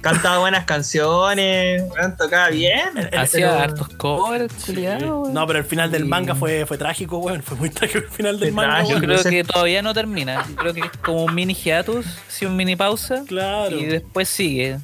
[0.00, 2.88] Cantaba buenas canciones, weón, tocaba bien.
[3.16, 5.34] Hacía pero- hartos covers, weón.
[5.34, 6.08] No, pero el final del Sí.
[6.08, 7.42] manga fue, fue trágico, weón.
[7.42, 9.00] Fue muy trágico el final del Fue manga, trágico.
[9.00, 10.44] Yo creo que todavía no termina.
[10.56, 13.24] Creo que es como un mini hiatus, sí, un mini pausa.
[13.26, 13.76] Claro.
[13.76, 14.78] Y después sigue.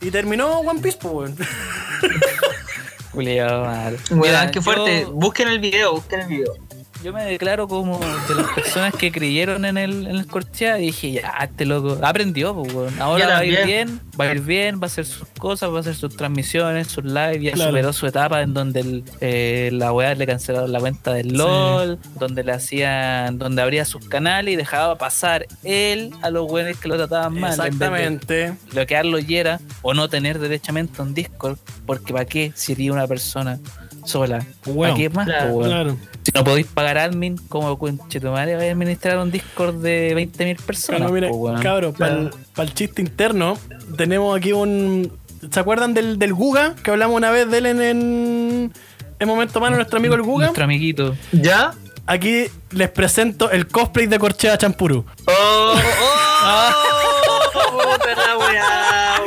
[0.00, 1.36] Y terminó One Piece, pues, weón.
[3.12, 3.96] Culiao, mal.
[4.10, 5.02] Weón, qué fuerte.
[5.02, 6.54] Yo, Busquen el video, busquen el video.
[7.04, 7.98] Yo me declaro como
[8.28, 11.98] de las personas que creyeron en el, en el Corchea y dije, ya, este loco
[12.02, 12.98] aprendió, pues.
[12.98, 15.76] Ahora va a ir bien, va a ir bien, va a hacer sus cosas, va
[15.76, 17.70] a hacer sus transmisiones, sus lives, ya Claro.
[17.72, 21.98] superó su etapa en donde el, eh, la weá le cancelaron la cuenta del LOL,
[22.18, 26.88] donde le hacían, donde abría sus canales y dejaba pasar él a los weones que
[26.88, 27.50] lo trataban mal.
[27.52, 28.54] Exactamente.
[28.72, 33.58] bloquearlo y era o no tener derechamente un Discord, porque ¿para qué sería una persona
[34.06, 34.38] sola?
[34.62, 35.26] ¿Para Bueno, qué más?
[35.26, 35.58] claro?
[35.60, 35.96] Claro.
[36.34, 40.98] No podéis pagar admin, como conchetumare vais a administrar un Discord de 20.000 personas.
[40.98, 41.62] Claro, mira, po, weón?
[41.62, 42.30] cabro, para
[42.64, 43.56] el, chiste interno,
[43.96, 45.12] tenemos aquí un.
[45.50, 46.74] ¿Se acuerdan del, del Guga?
[46.82, 48.72] Que hablamos una vez de él en, en,
[49.18, 50.46] en Momento Mano, nuestro amigo el Guga.
[50.46, 51.14] Nuestro amiguito.
[51.32, 51.72] ¿Ya?
[52.06, 55.04] Aquí les presento el cosplay de Corchea Champuru.
[55.26, 55.74] ¡Oh!
[56.42, 56.70] ¡Oh!
[57.52, 59.20] ¡Puta la weá!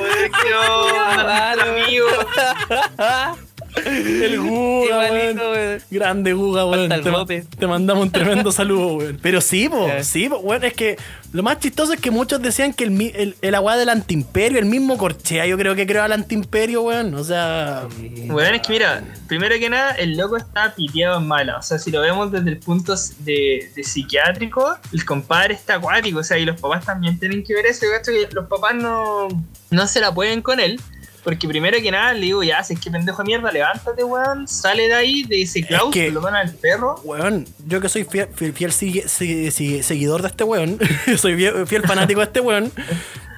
[1.88, 3.38] weón,
[3.86, 5.06] El Guga, weón.
[5.16, 5.82] Igualito, weón.
[5.92, 6.80] Grande Guga, weón.
[6.90, 7.46] Falta el Te, bote.
[7.60, 9.20] te mandamos un tremendo saludo, weón.
[9.22, 10.04] Pero sí, po, Eh.
[10.04, 10.64] sí, po, weón.
[10.64, 10.98] Es que
[11.34, 14.60] lo más chistoso es que muchos decían que el, mi- el, el agua del antiimperio,
[14.60, 17.14] el mismo Corchea, yo creo que creó al antiimperio, weón.
[17.16, 17.88] O sea.
[18.28, 21.58] Weón, es que mira, primero que nada, el loco está piteado en mala.
[21.58, 26.20] O sea, si lo vemos desde el punto de, de psiquiátrico, el compadre está acuático.
[26.20, 27.86] O sea, y los papás también tienen que ver eso.
[27.86, 29.28] Yo cacho que los papás no,
[29.70, 30.80] no se la pueden con él.
[31.28, 34.48] Porque primero que nada le digo, ya, si es que pendejo de mierda, levántate, weón,
[34.48, 36.96] sale de ahí, de ese claustro, que- lo van al perro.
[37.04, 40.80] Weón, yo que soy fiel, fiel, fiel sigue- sigue- sigue- seguidor de este weón,
[41.18, 42.72] soy fiel, fiel fanático de este weón.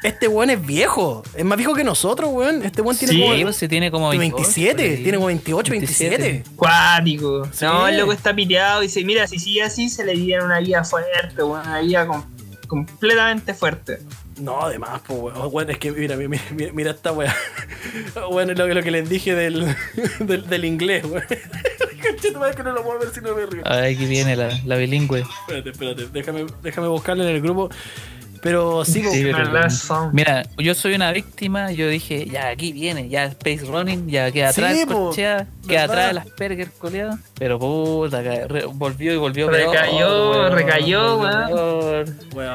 [0.03, 2.63] Este weón es viejo, es más viejo que nosotros, weón.
[2.63, 5.03] Este weón tiene Sí, como Sí, tiene como 27, por ahí.
[5.03, 6.43] tiene como 28, 27.
[6.55, 7.45] Cuático.
[7.51, 7.65] Sí.
[7.65, 10.59] No, el loco está piteado y dice, mira, si sigue así, se le viene una
[10.59, 12.23] vida fuerte, weón, una vida com-
[12.67, 13.99] completamente fuerte.
[14.39, 15.49] No, además, pues, weón.
[15.51, 16.41] Weón, es que mira, mira,
[16.73, 17.35] mira, esta weá.
[18.31, 19.75] Bueno, lo, lo que les dije del,
[20.19, 21.23] del, del inglés, weón.
[22.21, 23.61] Que no lo puedo ver si no me río.
[23.65, 25.19] Ay, aquí viene la, la bilingüe.
[25.21, 27.69] Espérate, espérate, déjame, déjame buscarlo en el grupo.
[28.41, 29.25] Pero sí, Sí.
[30.13, 34.53] Mira, yo soy una víctima, yo dije, ya aquí viene, ya Space Running, ya queda
[34.53, 37.17] Sí, atrás, Corchea, queda atrás de las Perger, coleado.
[37.37, 38.21] Pero puta,
[38.73, 42.05] volvió y volvió Recayó, peor, recayó, weón.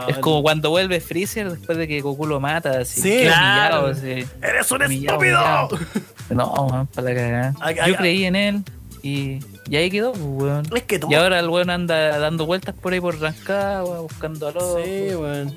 [0.09, 3.01] Es como cuando vuelve Freezer después de que Goku lo mata, así.
[3.01, 3.19] Sí.
[3.23, 3.85] Claro.
[3.85, 4.27] humillado, así.
[4.43, 5.69] ¡Eres un Humillado, estúpido!
[5.71, 5.79] humillado.
[6.31, 7.55] No, man, para la cagada.
[7.61, 8.63] Ay, ay, Yo creí en él
[9.03, 10.63] y, y ahí quedó, pues, weón.
[10.75, 11.11] Es que todo.
[11.11, 14.83] Y ahora el weón anda dando vueltas por ahí por Rancagua, buscando a los.
[14.83, 15.55] Sí, weón.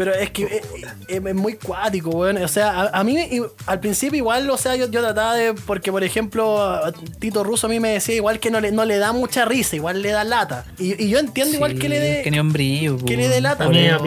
[0.00, 0.62] Pero es que es,
[1.08, 2.38] es- es muy cuático, weón.
[2.38, 3.18] O sea, a, a mí
[3.66, 5.52] al principio igual, o sea, yo, yo trataba de.
[5.52, 6.80] Porque, por ejemplo,
[7.18, 9.76] Tito Russo a mí me decía igual que no le, no le da mucha risa,
[9.76, 10.64] igual le da lata.
[10.78, 12.22] Y, y yo entiendo igual que le dé.
[12.22, 13.64] Que ni un brillo, que le dé lata,
[13.98, 14.00] weón.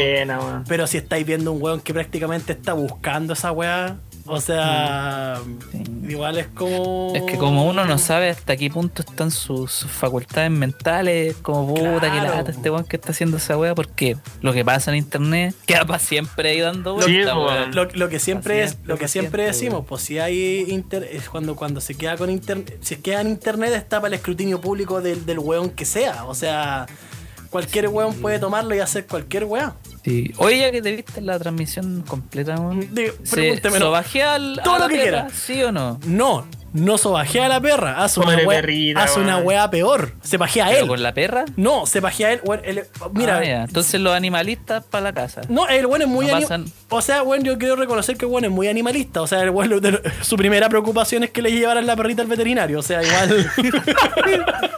[0.68, 5.40] Pero si estáis viendo un weón que prácticamente está buscando esa weá, o sea,
[5.72, 5.84] Sí.
[6.10, 7.12] igual es como.
[7.16, 11.74] Es que como uno no sabe hasta qué punto están sus, sus facultades mentales, como
[11.74, 12.36] puta que Claro.
[12.38, 15.86] lata este weón que está haciendo esa weá, porque lo que pasa en internet queda
[15.86, 17.48] para siempre ahí dando Sí, vueltas, weón.
[17.48, 17.76] weón.
[17.76, 21.56] Lo, lo que siempre es, lo que siempre decimos, pues si hay inter, es cuando,
[21.56, 25.26] cuando se queda con internet, si queda en internet está para el escrutinio público del,
[25.26, 26.26] del weón que sea.
[26.26, 26.86] O sea,
[27.50, 29.74] cualquier weón puede tomarlo y hacer cualquier weón.
[30.04, 30.34] Sí.
[30.38, 32.56] Oye, ya que te viste la transmisión completa.
[32.92, 33.86] Digo, ¿Se pregúnteme, no.
[33.86, 35.30] sobajea al, Todo a lo la que perra, quiera.
[35.34, 35.98] ¿Sí o no?
[36.06, 39.48] No, no sobajea a la perra, hace una Pobre wea, perrita, hace una weón.
[39.48, 40.14] wea peor.
[40.22, 40.88] Se pajea a ¿Pero él.
[40.90, 41.46] con la perra?
[41.56, 42.42] No, se pajea a él.
[42.44, 42.84] weón, él-
[43.14, 43.64] mira, Ah, ya.
[43.64, 45.40] Entonces los animalistas para la casa.
[45.48, 48.26] No, el weón es muy No ani- pasan- O sea, weón, yo quiero reconocer que
[48.26, 49.22] el weón es muy animalista.
[49.22, 52.28] O sea, el lo- de- su primera preocupación es que le llevaran la perrita al
[52.28, 52.80] veterinario.
[52.80, 53.52] O sea, igual.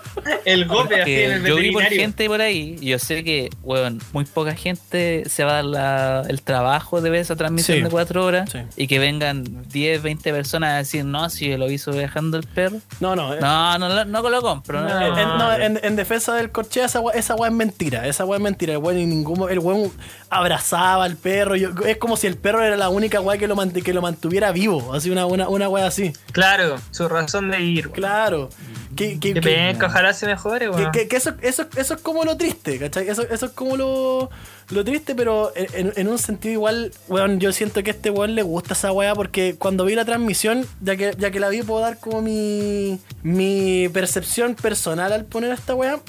[0.45, 3.49] El golpe así en el yo vi por gente por ahí, y yo sé que,
[3.63, 7.77] weón, muy poca gente se va a dar la- el trabajo de ver esa transmisión
[7.79, 7.83] Sí.
[7.83, 8.59] de cuatro horas Sí.
[8.77, 12.77] y que vengan 10, 20 personas a decir, no, si lo hizo dejando el perro.
[12.99, 13.33] No, no.
[13.33, 14.81] eh, No, no, lo- no lo compro.
[14.81, 15.57] No, En, en- no, Ah.
[15.65, 18.07] en- en defensa del corchea, esa weá, esa es mentira.
[18.07, 18.73] Esa weá es mentira.
[18.73, 19.91] El weón, ningún, el weón
[20.29, 21.55] abrazaba al perro.
[21.55, 24.01] yo- es como si el perro era la única weá que lo, mant- que lo
[24.01, 24.93] mantuviera vivo.
[24.93, 26.13] Así, una, una, una weá así.
[26.31, 27.85] Claro, su razón de ir.
[27.87, 27.93] weón.
[27.95, 28.49] Claro.
[28.95, 30.34] Que, que, Que que- ojalá se mejore,
[30.73, 30.91] que- weón.
[30.91, 33.07] que- que eso, eso, eso es como lo triste, ¿cachai?
[33.09, 34.29] Eso, eso es como lo,
[34.69, 38.35] lo triste, pero en, en- un sentido igual, weón, yo siento que a este weón
[38.35, 41.61] le gusta esa weá porque cuando vi la transmisión, ya que, ya que la vi,
[41.63, 45.99] puedo dar como mi, mi percepción personal al poner esta weá,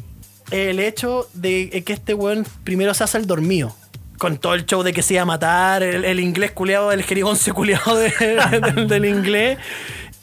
[0.51, 3.75] el hecho de que este weón primero se hace el dormido.
[4.19, 7.03] con todo el show de que se iba a matar, el, el inglés culeado, el
[7.03, 8.11] jerigonce culeado de-
[8.75, 9.59] del, del inglés.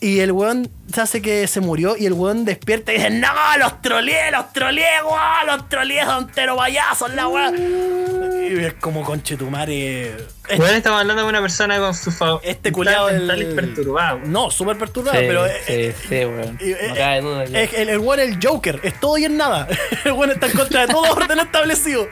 [0.03, 3.29] Y el weón se hace que se murió y el weón despierta y dice, no,
[3.57, 7.55] los troleé, los troleé, weón, los troleé, son payasos, la weón.
[8.51, 10.13] Y es como conchetumare.
[10.57, 14.27] Bueno, estamos hablando de una persona con su fa- Este culiado el- mentales perturbados.
[14.27, 15.45] No, súper perturbado, Sí, pero...
[15.47, 16.57] sí, eh, sí, weón.
[16.59, 17.43] eh, No duda.
[17.45, 19.67] el, el weón es el Joker, es todo y en nada.
[20.03, 22.07] El weón está en contra de todo orden establecido.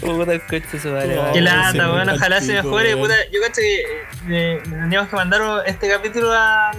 [0.00, 1.18] Puta coche su madre.
[1.32, 3.14] Qué lata, weón, ojalá se mejore, puta.
[3.32, 3.82] Yo cacho que
[4.28, 6.70] eh, tendríamos que mandar este capítulo a,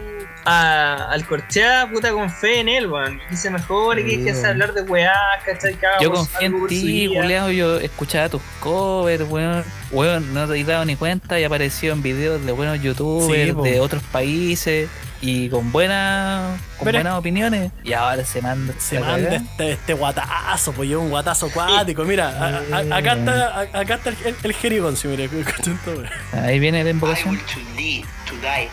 [0.45, 3.19] a- al Corchea, puta, con fe en él, weón.
[3.29, 5.13] Que se mejore, que deje de hablar de weá,
[5.45, 5.77] ¿cachai?
[6.01, 7.51] Yo confío en ti, culiao.
[7.51, 9.63] Yo escuchaba tus covers, weón.
[9.91, 13.61] Weón, no te he dado ni cuenta y apareció en videos de buenos youtubers Sí,
[13.63, 14.87] de otros países
[15.21, 17.71] y con buenas con Pero- buenas opiniones.
[17.83, 18.73] Y ahora se manda.
[18.77, 22.03] Se manda este, este guatazo, pues yo un guatazo cuático.
[22.05, 25.27] Mira, a- a- acá está, a- acá está el, el, el jerigoncio, mira.
[25.29, 26.07] contento, weón.
[26.45, 27.29] Ahí viene la I invocación.
[27.31, 28.69] will to live, to die.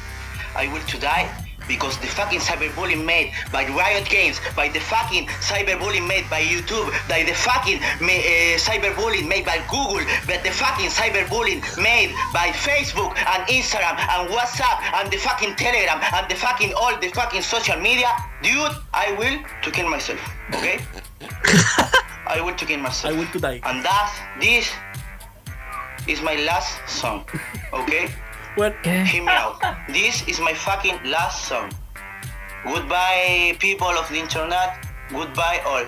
[0.62, 1.26] I will to die
[1.68, 6.90] because the fucking cyberbullying made by Riot Games, by the fucking cyberbullying made by YouTube,
[7.08, 13.16] by the fucking uh, cyberbullying made by Google, by the fucking cyberbullying made by Facebook
[13.16, 17.78] and Instagram and WhatsApp and the fucking Telegram and the fucking all the fucking social
[17.80, 18.10] media,
[18.42, 20.20] dude, I will to kill myself.
[20.54, 20.80] Okay?
[22.26, 23.14] I will to kill myself.
[23.14, 23.60] I will to die.
[23.64, 24.10] And thus,
[24.40, 24.70] this
[26.08, 27.24] is my last song.
[27.72, 28.08] Okay?
[28.56, 29.04] Bueno, ¿Qué?
[29.04, 29.60] Hear me out.
[29.88, 31.70] This is my fucking last song.
[32.64, 34.82] Goodbye, people of the internet.
[35.10, 35.84] Goodbye, all.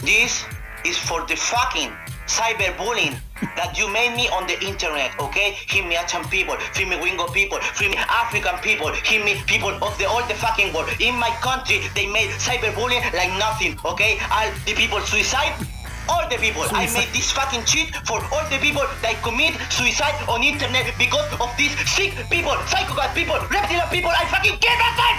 [0.00, 0.46] This
[0.86, 1.92] is for the fucking
[2.26, 3.20] cyberbullying
[3.54, 5.52] that you made me on the internet, okay?
[5.68, 9.76] Hear me, Achan people, hear me, Wingo people, hear me, African people, hear me, people
[9.84, 10.88] of the all the fucking world.
[10.98, 14.18] In my country, they made cyberbullying like nothing, okay?
[14.32, 15.52] All the people suicide.
[16.08, 20.14] All the people, I made this fucking shit for all the people that commit suicide
[20.28, 24.10] on internet because of these sick people, psychopath people, reptilian people.
[24.10, 25.18] I fucking kill myself.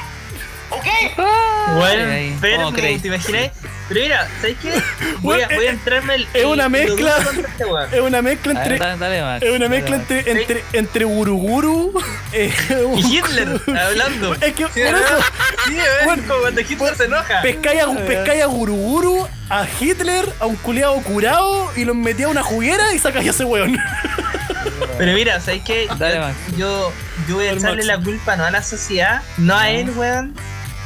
[0.79, 1.13] Okay?
[1.17, 1.75] Ah.
[1.77, 3.01] Bueno, Ay, pero ¿cómo crees?
[3.01, 3.51] ¿te imaginé?
[3.87, 4.71] Pero mira, ¿sabes qué?
[5.19, 6.27] Voy a, Bueno, voy a eh, entrarme el.
[6.33, 7.17] es una mezcla.
[7.17, 8.79] este es una mezcla ver, entre.
[8.79, 11.93] dale, dale, Max, Es una mezcla entre, entre, entre Guruguru
[12.33, 12.53] eh,
[12.97, 14.33] Y Hitler, hablando.
[14.35, 15.19] Es que Sí, por eso.
[15.67, 15.77] Sí.
[16.05, 17.41] Bueno, como cuando Hitler se enoja.
[17.41, 22.29] pescáis a, pescáis a Guruguru, a Hitler, a un culeado curado y los metía a
[22.29, 23.77] una juguera y sacáis a ese weón.
[24.97, 25.87] Pero mira, ¿sabes qué?
[25.97, 26.19] Dale,
[26.51, 26.91] yo, yo,
[27.27, 30.33] yo voy a echarle la culpa no a la sociedad, no a él, weón.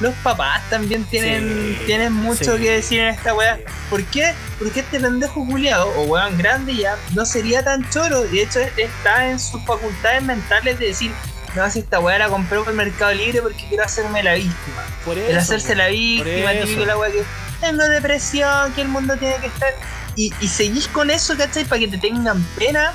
[0.01, 1.47] Los papás también tienen,
[1.77, 2.63] Sí, tienen mucho sí.
[2.63, 3.59] que decir en esta weá.
[3.89, 4.33] ¿Por qué?
[4.57, 8.21] Porque este pendejo culiado, o weón grande ya, no sería tan choro.
[8.23, 11.11] De hecho, está en sus facultades mentales de decir,
[11.55, 14.83] no, si esta weá la compré por el Mercado Libre porque quiero hacerme la víctima.
[15.05, 17.23] Por El hacerse la víctima, típico la weá que
[17.59, 19.71] tengo depresión, que el mundo tiene que estar.
[20.15, 21.63] Y, y seguís con eso, ¿cachai?
[21.65, 22.91] Para que te tengan pena.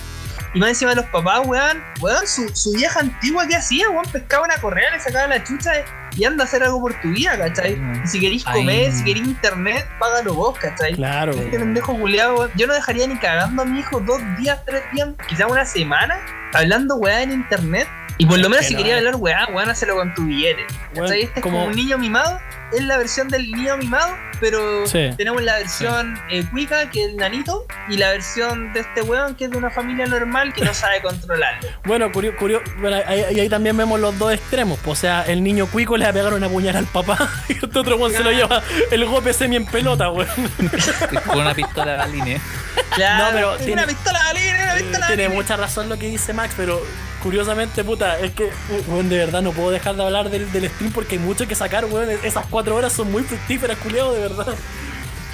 [0.54, 4.06] Y más encima de los papás, weón, weón, su, su vieja antigua que hacía, weón,
[4.10, 5.70] pescaba una correa, le sacaba la chucha
[6.16, 7.76] y anda a hacer algo por tu vida, ¿cachai?
[7.76, 8.06] Mm.
[8.06, 8.60] Si querís Ay.
[8.60, 10.94] comer, si querís internet, págalo vos, ¿cachai?
[10.94, 11.32] Claro.
[11.32, 12.50] Este pendejo culiado.
[12.54, 16.18] Yo no dejaría ni cagando a mi hijo dos días, tres días, quizás una semana,
[16.54, 17.86] hablando weá en internet.
[18.18, 18.98] Y por lo menos si no, quería eh.
[18.98, 20.64] hablar weá, weón, hacerlo con tu billete.
[20.94, 21.22] ¿Cachai?
[21.22, 22.40] Este es como- como un niño mimado,
[22.72, 25.10] es la versión del niño mimado, pero Sí.
[25.16, 29.34] tenemos la versión eh, cuica, que es el nanito, y la versión de este weón,
[29.34, 31.68] que es de una familia normal que no sabe controlarlo.
[31.84, 34.78] Bueno, curioso, bueno, ahí, también vemos los dos extremos.
[34.86, 37.16] O sea, el niño cuico le va a pegar una puñal al papá
[37.48, 40.28] y este otro weón se lo lleva el golpe semi en pelota, weón.
[41.26, 42.40] Con una pistola línea.
[42.94, 46.32] Claro, No, pero tiene- una pistola balina, una pistola Tiene mucha razón lo que dice
[46.32, 46.82] Max, pero
[47.22, 48.50] curiosamente, puta, es que,
[48.88, 51.54] weón, de verdad no puedo dejar de hablar del, del stream porque hay mucho que
[51.54, 52.10] sacar, weón.
[52.22, 54.54] Esas cuatro horas son muy fructíferas, culiado, de verdad.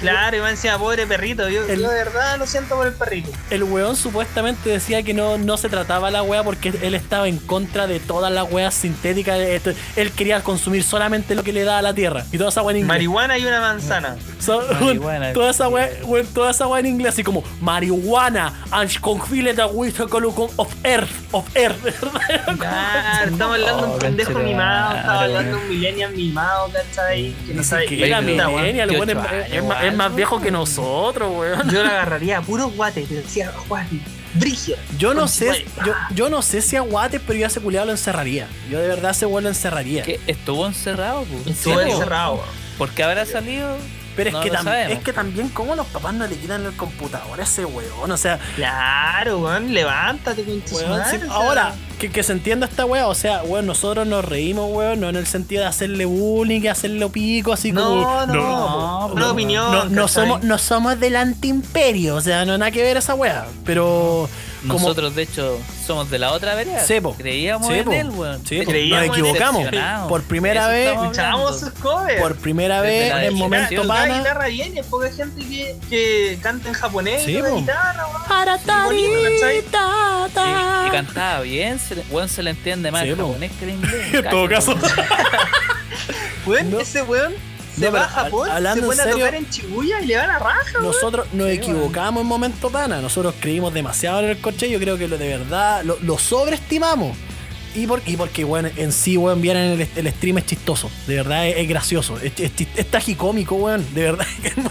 [0.03, 1.49] Claro, más encima, pobre perrito.
[1.49, 3.31] Yo, El- yo de verdad lo siento por el perrito.
[3.49, 7.37] El weón supuestamente decía que no, no se trataba la wea porque él estaba en
[7.37, 9.39] contra de todas las weas sintéticas.
[9.39, 12.25] Esto- Él quería consumir solamente lo que le da a la tierra.
[12.31, 12.87] Y toda esa wea en inglés.
[12.87, 14.15] Marihuana y una manzana.
[14.39, 15.33] So- Marihuana.
[15.33, 15.89] toda esa wea,
[16.33, 19.93] toda esa wea en inglés, así como marihuana and confile the with
[20.57, 21.77] of earth, of earth.
[22.57, 27.33] Claro, estamos hablando de un pendejo mimado, estamos hablando de un millennial mimado, ¿cachai?
[27.45, 28.61] Que no sabe que qué era es esta weá.
[28.61, 31.69] millennial, weón, es, 28 es más, viejo que nosotros, weón.
[31.69, 33.99] Yo lo agarraría a puro guate, te decía, guate,
[34.33, 34.75] brigio.
[34.97, 37.85] Yo no sé, yo, yo no sé si a Guates, pero yo a ese culiado
[37.87, 38.47] lo encerraría.
[38.69, 40.03] Yo de verdad a ese weón lo encerraría.
[40.27, 41.47] Estuvo encerrado, pues.
[41.57, 42.43] Estuvo encerrado.
[42.77, 43.77] ¿Por qué habrá salido?
[44.15, 44.97] Pero es, No que lo tam- sabemos.
[44.97, 48.11] es que también, ¿cómo los papás no le quitan el computador a ese weón?
[48.11, 52.67] O sea, Claro, weón, levántate con tu weón, madre, sí- ahora, que, que se entienda
[52.67, 56.05] esta weá, o sea, weón, nosotros nos reímos, weón, no en el sentido de hacerle
[56.05, 58.01] bullying, y hacerle pico, así No, como.
[58.01, 59.71] no, no, una no, opinión.
[59.71, 63.45] No, no somos, no somos del antiimperio, o sea, no nada que ver esa weá.
[63.65, 64.29] Pero.
[64.29, 66.79] como- Nosotros, de hecho, somos de la otra vereda.
[66.85, 67.13] Sí, po.
[67.15, 68.41] Creíamos Sí, en él, weón.
[68.43, 69.67] Creíamos nos equivocamos.
[70.09, 72.21] Por primera vez, Escuchábamos sus covers.
[72.21, 73.87] por primera vez la en momento definición.
[73.87, 74.17] Toca pana.
[74.19, 78.05] guitarra bien y hay poca gente que, que canta en japonés Sí, guitarra.
[78.27, 78.57] Para.
[80.87, 83.27] Y, cantaba bien, se le, weón, se le entiende más Sí, el po.
[83.27, 84.13] japonés que el inglés.
[84.13, 84.75] En todo caso.
[86.45, 86.73] weón.
[86.81, 87.33] Ese weón
[87.75, 89.49] se No, va pero a Japón, hab- hablando se pone en a serio, tocar en
[89.49, 90.85] Shibuya y le va a la raja, weón.
[90.85, 93.01] Nosotros nos equivocamos en momento pana.
[93.01, 94.69] Nosotros creímos demasiado en el coche.
[94.69, 97.17] Yo creo que lo de verdad lo, lo sobreestimamos.
[97.75, 100.91] Y, por, y porque, bueno, en sí, weón, vieran el, el stream es chistoso.
[101.07, 102.17] De verdad es, es gracioso.
[102.21, 103.83] Es, es, es tragicómico, weón.
[103.95, 104.69] De verdad que es muy.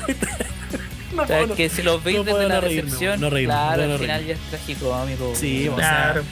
[1.14, 3.20] No O sea, puedo- que si los veis no desde puedo la no reírme, recepción,
[3.20, 3.98] no reírme, claro, no al reírme.
[3.98, 5.32] final ya es tragicómico.
[5.34, 5.74] Sí, weón.
[5.74, 6.22] o sea, Claro.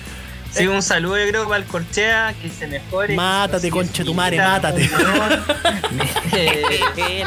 [0.52, 3.14] Sí, un saludo yo creo para el Corchea, que se mejore.
[3.14, 4.90] Mátate, que conche tu madre, mátate.
[6.36, 6.80] eh,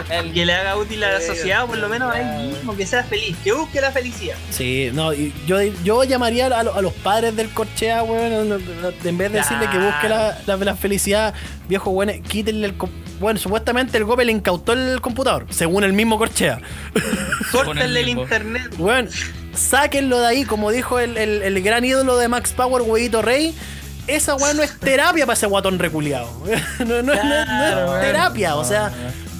[0.10, 2.86] El- que le haga útil a la sociedad, por lo menos a él mismo, que
[2.86, 4.36] sea feliz, que busque la felicidad.
[4.52, 8.62] Sí, no, y yo, yo llamaría a, lo- a los padres del Corchea, weón,
[9.04, 11.34] en vez de decirle que busque la, la- la felicidad,
[11.68, 12.78] viejo, weón, quítenle el...
[12.78, 16.60] com- Bueno, supuestamente el golpe le incautó el computador, según el mismo Corchea.
[17.52, 18.74] Córtenle el internet.
[18.78, 19.10] Weón,
[19.56, 23.56] sáquenlo de ahí, como dijo el, el- el gran ídolo de Max Power, Huevito Rey.
[24.08, 26.30] Esa weón no es terapia para ese guatón reculeado.
[26.80, 28.92] No, no, no- no Claro, es terapia, o sea,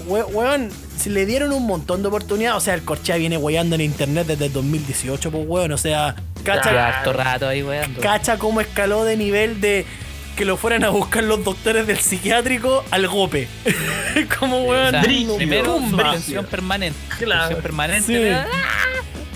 [0.06, 3.74] we- weón, si le dieron un montón de oportunidades, o sea, el Corchea viene weyando
[3.74, 7.94] en internet desde el 2018, pues weón, o sea, cacha, Ya harto rato ahí, weón.
[8.00, 9.84] cacha cómo escaló de nivel de
[10.36, 13.46] que lo fueran a buscar los doctores del psiquiátrico al gope.
[14.38, 15.02] como weón, O sea,
[15.36, 16.98] primero detención permanente.
[17.18, 17.58] Claro.
[17.58, 18.06] Permanente.
[18.06, 18.48] Sí.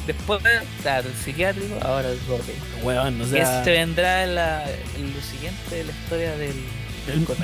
[0.09, 0.41] Después,
[0.83, 2.53] claro, el psiquiátrico, ahora el golpe.
[2.83, 6.55] weón, o Y sea, este vendrá en, la, en lo siguiente de la historia del.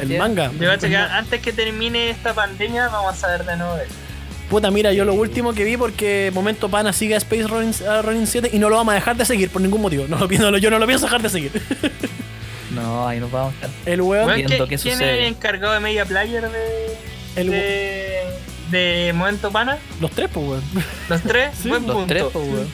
[0.03, 0.51] el, el manga.
[0.59, 3.93] Yo cacho que antes que termine esta pandemia vamos a ver de nuevo eso.
[4.51, 8.03] Puta, mira, yo lo último que vi porque Momento Pana sigue a Space Running, a
[8.03, 10.07] Running 7 y no lo vamos a dejar de seguir por ningún motivo.
[10.09, 10.19] No,
[10.51, 11.53] lo yo no lo pienso dejar de seguir.
[12.71, 13.71] No, ahí nos vamos a estar.
[13.87, 16.97] El weón, Weón, viendo ¿qué- qué ¿Quién es el encargado de Media Player de,
[17.37, 18.23] El- de,
[18.71, 19.79] de Momento Pana?
[20.01, 20.63] los tres, pues, weón.
[21.09, 21.51] ¿Los tres?
[21.63, 22.09] Sí, Buen Los punto.
[22.09, 22.69] tres, pues, weón.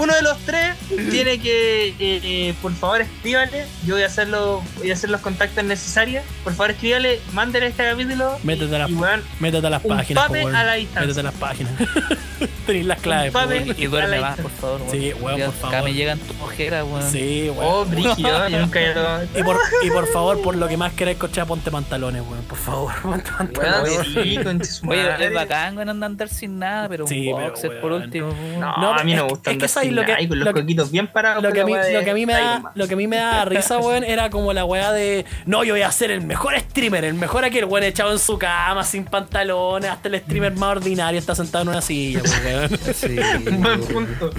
[0.00, 0.76] Uno de los tres
[1.10, 3.66] tiene que, eh, eh, por favor, escríbale.
[3.84, 6.24] Yo voy a hacer los, voy a hacer los contactos necesarios.
[6.44, 8.38] Por favor, escríbale, mándale este capítulo.
[8.44, 8.94] Métete a las, y,
[9.40, 11.00] métete a las un páginas, pape a la distancia.
[11.00, 11.72] Métete a las páginas.
[12.66, 13.32] Tenéis las claves.
[13.76, 14.80] Y duerme más, por favor.
[14.90, 15.74] Sí, weón, por favor.
[15.74, 17.10] Acá me llegan tus ojeras, weón.
[17.10, 17.64] Sí, weón.
[17.64, 21.18] Oh, brígido, yo nunca he Y por, y por favor, por lo que más queráis,
[21.18, 22.44] cochea, ponte pantalones, weón.
[22.44, 23.90] Por favor, ponte pantalones.
[23.90, 27.80] Weón, sí, con Oye, es bacán, weón, andar sin nada, pero Sí, un pero, boxer
[27.80, 28.34] por último.
[28.58, 30.60] No, No, a mí me gusta es que sabes lo que- con lo los que-
[30.62, 31.42] coquitos bien parados.
[31.42, 32.94] Lo con que, a mí, weá de lo, que a mí me da, lo que
[32.94, 35.24] a mí me da risa, weón, era como la weá de.
[35.46, 38.38] No, yo voy a ser el mejor streamer, el mejor aquel weón echado en su
[38.38, 42.70] cama, sin pantalones, hasta el streamer más ordinario está sentado en una silla, pues, weón.
[42.94, 43.16] Sí,
[43.50, 44.30] Un buen punto.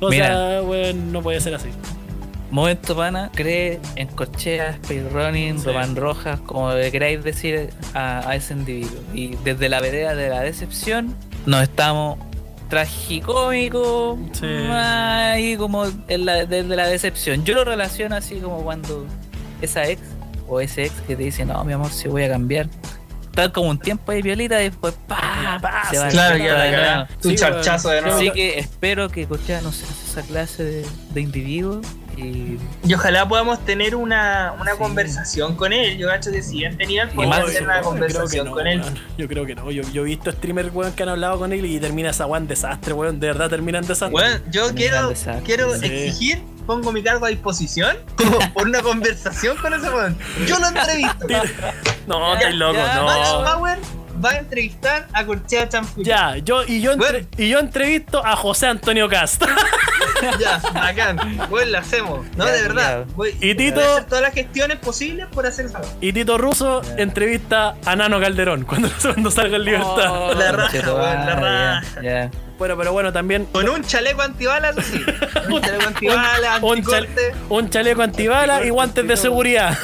[0.00, 0.26] O Mira.
[0.28, 1.68] sea, weón, no puede ser así.
[2.50, 5.68] Momento pana, cree en corcheas, speedrunning, Sí.
[5.94, 8.98] Rojas, como le queráis decir a, a ese individuo.
[9.14, 11.14] Y desde la vereda de la decepción,
[11.46, 12.18] nos estamos
[12.70, 14.46] tragicómicos, Sí.
[14.70, 17.44] ahí como en la, desde la decepción.
[17.44, 19.06] Yo lo relaciono así como cuando
[19.60, 20.00] esa ex
[20.48, 22.68] o ese ex que te dice, no, mi amor, si voy a cambiar.
[23.34, 26.08] Tal como un tiempo ahí violita y después pa, Pa, se va.
[26.08, 26.56] Claro, a de nuevo.
[26.58, 27.08] cagá.
[27.22, 28.16] Tu Sí, charchazo de nuevo.
[28.16, 31.80] Así que espero que Corchea no sea esa clase de, de individuo
[32.20, 32.58] y
[32.88, 34.78] Y ojalá podamos tener una, una Sí.
[34.78, 35.96] conversación con él.
[35.98, 38.82] Yo cacho que si han tenido tener una Yo creo que conversación no, con él.
[39.18, 39.70] Yo creo que no.
[39.70, 42.46] Yo, yo he visto streamers, weón, que han hablado con él y termina esa weón
[42.46, 43.18] desastre, weón.
[43.20, 44.10] De verdad termina en desastre.
[44.10, 45.42] Bueno, yo quiero, desastre.
[45.44, 45.86] quiero Sí.
[45.86, 47.96] exigir, pongo mi cargo a disposición
[48.54, 50.16] por una conversación con ese weón.
[50.46, 51.26] Yo lo entrevisto.
[52.06, 53.44] no, estás loco, ya, Max no.
[53.44, 53.78] Power
[54.22, 56.04] va a entrevistar a Corchea Champuy.
[56.04, 57.26] Ya, yo y yo entre- Bueno.
[57.38, 59.42] y yo entrevisto a José Antonio Cast.
[60.40, 61.18] Ya, bacán.
[61.48, 62.26] Bueno, lo hacemos.
[62.36, 63.04] No, Ya, de verdad.
[63.14, 65.80] Voy, Y Tito- voy a hacer todas las gestiones posibles por hacer eso.
[66.00, 70.06] y Tito Russo entrevista a Nano Calderón cuando, cuando salga en libertad.
[70.10, 72.30] Oh, La raja, la ya.
[72.58, 75.02] Bueno, pero bueno, también Con un chaleco antibalas, sí.
[75.50, 77.08] Un chaleco antibalas, un, chale-
[77.48, 79.78] un chaleco antibala y guantes de seguridad.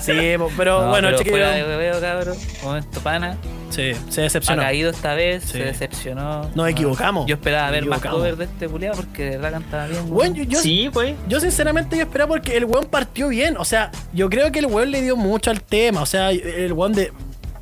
[0.00, 1.38] sí, pero No, bueno, pero chiquillos.
[1.40, 2.36] hueveo, cabrón.
[2.62, 3.36] Momento pana.
[3.70, 4.62] Sí, se Ha decepcionó.
[4.62, 5.52] caído esta vez, Sí.
[5.52, 6.42] se decepcionó.
[6.42, 7.26] Nos No, equivocamos.
[7.26, 10.08] Yo esperaba Nos ver más covers de este culiado porque de verdad cantaba bien.
[10.10, 11.14] Bueno, yo, yo, Sí, pues.
[11.28, 13.56] yo sinceramente yo esperaba porque el weón partió bien.
[13.56, 16.02] O sea, yo creo que el weón le dio mucho al tema.
[16.02, 17.12] O sea, el weón de.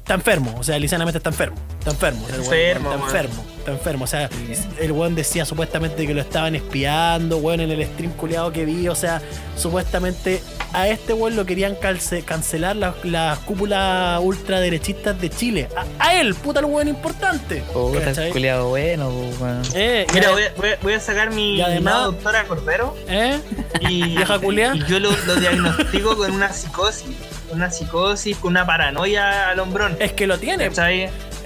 [0.08, 1.58] Está enfermo, o sea, lisianamente está enfermo.
[1.80, 2.26] Está enfermo.
[2.34, 3.44] Enfermo, está enfermo.
[3.58, 4.04] Está enfermo.
[4.04, 4.30] O sea,
[4.80, 8.88] el weón decía supuestamente que lo estaban espiando, weón, en el stream culeado que vi.
[8.88, 9.20] O sea,
[9.56, 10.42] supuestamente
[10.72, 15.68] a este weón lo querían calce- cancelar las, las cúpulas ultraderechistas de Chile.
[16.00, 17.62] A, a él, puta el weón importante.
[18.32, 19.60] Culiado bueno, weón.
[19.74, 22.96] Eh, Mira, voy a, voy a- voy a sacar mi, Y además- mi doctora Cordero
[23.08, 23.38] ¿Eh?
[23.80, 24.38] y, Vieja
[24.74, 27.14] y yo lo, lo diagnostico con una psicosis,
[27.50, 29.96] una psicosis, con una paranoia al hombrón.
[29.98, 30.70] Es que lo tiene.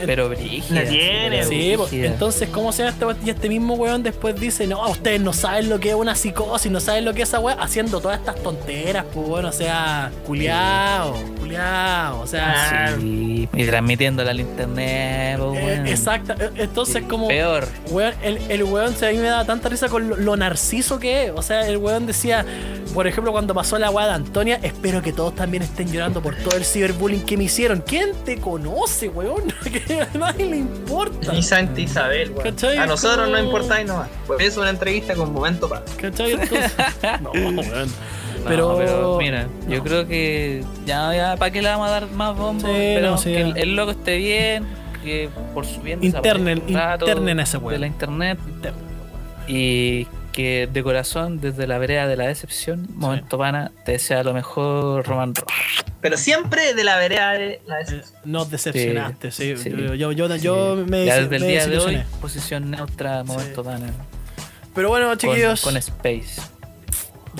[0.04, 0.82] Pero brígida.
[0.82, 2.06] La tiene, pero Sí, brígida.
[2.06, 3.18] entonces, ¿cómo se llama este weón?
[3.24, 6.70] Y este mismo weón después dice, no, ustedes no saben lo que es una psicosis,
[6.70, 10.10] no saben lo que es esa weá, haciendo todas estas tonteras, pues bueno, o sea,
[10.26, 15.86] culiao, culiao, o sea, Ah, Sí, y transmitiéndola al internet, po, eh, weón.
[15.86, 17.28] exacta, eh, entonces como...
[17.28, 17.66] Peor.
[17.90, 20.98] Weón, el, el weón se a mí me da tanta risa con lo, lo narciso
[20.98, 21.32] que es.
[21.34, 22.44] O sea, el weón decía,
[22.94, 26.36] por ejemplo, cuando pasó la weá de Antonia, espero que todos también estén llorando por
[26.36, 27.82] todo el ciberbullying que me hicieron.
[27.86, 29.52] ¿Quién te conoce, weón?
[30.14, 31.32] A nadie le importa.
[31.32, 32.42] Ni Santa Isabel, weón.
[32.50, 32.76] ¿Cachai?
[32.78, 34.08] A nosotros Como- no importáis nomás.
[34.26, 35.82] Por eso una entrevista con Momento Paz.
[36.00, 36.32] ¿Cachai?
[36.32, 36.72] Entonces,
[37.22, 37.56] no, weón.
[37.56, 39.70] No, Pero- pero, mira, no.
[39.72, 42.66] yo creo que ya, ya, ¿para qué le vamos a dar más bombo?
[42.66, 44.66] Sí, pero no, sí, que el, el loco esté bien,
[45.04, 47.74] que por su bien Internen- internen ese weón.
[47.74, 48.38] de la internet
[49.46, 54.32] y que de corazón, desde la vereda de la decepción, Momento Pana, te desea lo
[54.32, 55.30] mejor, Ross.
[56.00, 58.20] Pero siempre de la vereda de la Eh, decepción.
[58.24, 59.56] Nos decepcionaste, sí.
[59.56, 59.70] Sí.
[59.70, 60.90] Yo, yo, yo, yo Sí.
[60.90, 62.06] me, ya des- desde el me día de hoy, desilusioné.
[62.20, 63.86] posición neutra, Momento Pana.
[64.74, 65.60] Pero bueno, Con, chiquillos.
[65.60, 66.40] con Space.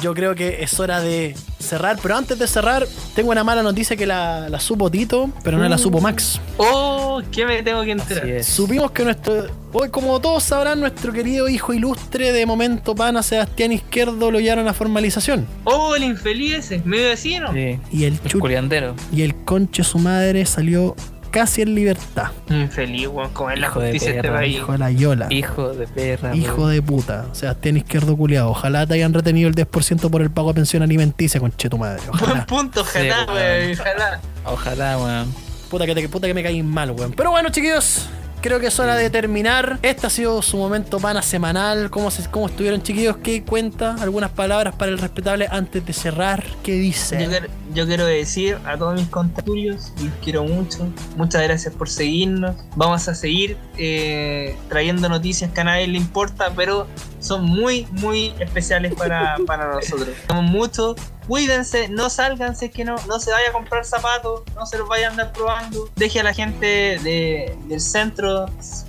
[0.01, 1.99] Yo creo que es hora de cerrar.
[2.03, 5.69] Pero antes de cerrar, tengo una mala noticia que la, la supo Tito, pero no
[5.69, 6.41] la supo Max.
[6.57, 8.45] Oh, ¿qué me tengo que enterar?
[8.45, 9.47] Supimos que nuestro.
[9.75, 14.69] Hoy, como todos sabrán, nuestro querido hijo ilustre de momento pana, Sebastián Izquierdo, lo llevaron
[14.69, 15.47] a formalización.
[15.65, 17.53] Oh, el infeliz ese, mi vecino.
[17.53, 17.79] Sí.
[17.91, 20.95] Y el El y el conche su madre salió
[21.33, 22.29] casi en libertad.
[22.49, 24.57] Infeliz, weón, como es la Hijo de justicia de este perra, país.
[24.59, 25.27] Hijo de la Yola.
[25.31, 26.37] Hijo de perra.
[26.37, 27.27] Hijo de puta.
[27.33, 28.51] Sebastián Izquierdo culiado.
[28.51, 32.03] Ojalá te hayan retenido el 10% por el pago de pensión alimenticia, conche tu madre.
[32.09, 32.47] Buen Ojalá.
[32.47, 34.21] punto, ojalá, Sí, weón, ojalá.
[34.45, 35.35] Ojalá, weón.
[35.71, 37.13] Puta que, te, puta que me caí mal, weón.
[37.13, 38.09] Pero bueno, chiquillos.
[38.43, 39.79] Creo que es hora de terminar.
[39.83, 41.91] Este ha sido su momento pana semanal.
[41.91, 43.19] ¿Cómo, se, cómo estuvieron, chiquillos?
[43.19, 43.95] ¿Qué cuenta?
[44.01, 46.45] ¿Algunas palabras para el respetable antes de cerrar?
[46.65, 47.17] ¿Qué Yo dice?
[47.29, 50.89] quiero, yo quiero decir a todos mis contacturios, los quiero mucho.
[51.17, 52.57] Muchas gracias por seguirnos.
[52.75, 56.89] Vamos a seguir eh, trayendo noticias que a nadie le importa, pero
[57.21, 60.09] son muy, muy especiales para, para nosotros.
[60.09, 60.97] Estamos mucho.
[61.29, 64.79] Cuídense, no salgan si es que no, no se vaya a comprar zapatos, no se
[64.79, 65.89] los vaya a andar probando.
[65.97, 68.47] Deje a la gente de- del centro,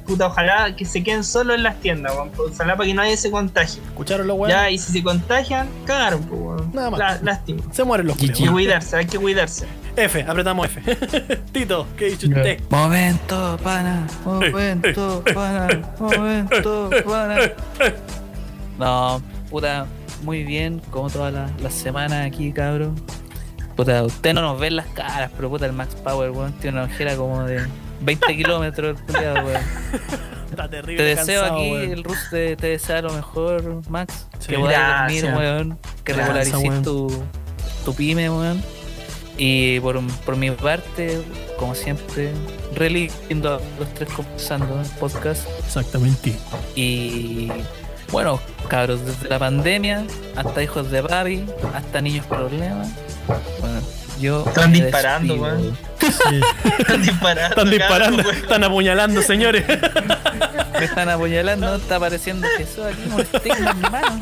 [0.08, 3.30] puta, ojalá que se queden solo en las tiendas, weón, ojalá para que nadie se
[3.32, 3.82] contagie.
[3.86, 4.50] ¿Escucharon los weón?
[4.50, 6.72] Ya, y si se contagian, cagaron, pues, weón.
[6.74, 7.00] Nada más.
[7.00, 7.62] La- lástima.
[7.72, 8.54] Se mueren los Hay que culiados.
[8.54, 9.68] cuidarse, hay que cuidarse.
[9.96, 10.82] F, apretamos F.
[11.52, 12.60] Tito, ¿qué dice usted?
[12.70, 14.08] Momento, pana.
[14.26, 15.68] Momento, pana.
[16.00, 17.38] Momento, pana.
[18.80, 19.22] No,
[19.54, 19.86] puta,
[20.24, 22.96] muy bien, como todas las semanas aquí, cabrón.
[23.76, 26.92] Puta, usted no nos ve las caras, pero puta, el Max Power, weón, tiene una
[26.92, 27.62] ojera como de
[28.02, 29.62] 20 kilómetros, weón.
[30.50, 30.98] Está terrible.
[30.98, 31.92] Te deseo cansado, aquí, weón.
[31.92, 34.28] el Rus te, te desea lo mejor, Max.
[34.40, 34.48] Sí.
[34.54, 35.80] que puedas dormir, weón.
[36.04, 36.82] Que regularices weón.
[36.82, 37.24] tu,
[37.86, 38.60] tu pyme, weón.
[39.38, 41.22] Y por, por mi parte,
[41.60, 42.32] como siempre,
[42.74, 45.48] re lindo los tres conversando en el podcast.
[45.64, 46.36] Exactamente.
[46.76, 47.52] Y
[48.14, 50.06] bueno, cabros, desde la pandemia
[50.36, 52.88] hasta hijos de papi, hasta niños problemas.
[53.60, 53.82] Bueno,
[54.20, 54.46] yo.
[54.48, 55.76] Están disparando, weón.
[56.00, 56.42] Sí.
[56.80, 57.50] Están disparando.
[57.50, 59.66] Están disparando, cabrón, están apuñalando, señores.
[60.80, 64.22] Me están apuñalando, está apareciendo Jesús aquí con estigma en mano.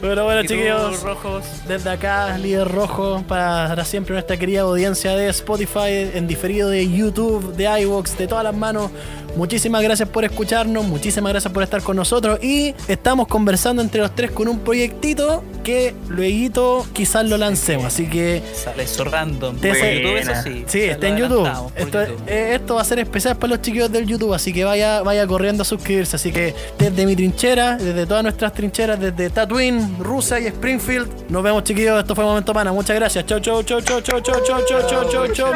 [0.00, 1.02] Pero bueno, ¿Y tú, chiquillos.
[1.02, 1.44] rojos.
[1.66, 7.54] Desde acá, líder rojo, para siempre nuestra querida audiencia de Spotify, en diferido de YouTube,
[7.54, 8.90] de iVoox, de todas las manos.
[9.36, 12.38] Muchísimas gracias por escucharnos, muchísimas gracias por estar con nosotros.
[12.42, 17.86] Y estamos conversando entre los tres con un proyectito que luego quizás lo lancemos.
[17.86, 19.56] Así que Sale eso random.
[19.56, 20.32] Te YouTube, eso
[20.68, 20.80] sí.
[20.82, 21.48] está en YouTube.
[21.74, 22.22] Esto, YouTube.
[22.26, 25.26] eh, esto va a ser especial para los chiquillos del YouTube, así que vaya, vaya
[25.26, 26.16] corriendo a suscribirse.
[26.16, 31.42] Así que desde mi trinchera, desde todas nuestras trincheras, desde Tatooine, Rusia y Springfield, nos
[31.42, 31.98] vemos chiquillos.
[32.00, 32.72] Esto fue Momento Pana.
[32.72, 33.26] Muchas gracias.
[33.26, 35.52] Chau, chau, chau, chau, chau, chau, chau, chau, chau, chau, chau.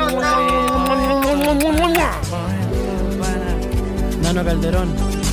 [4.23, 5.26] Nano Calderón.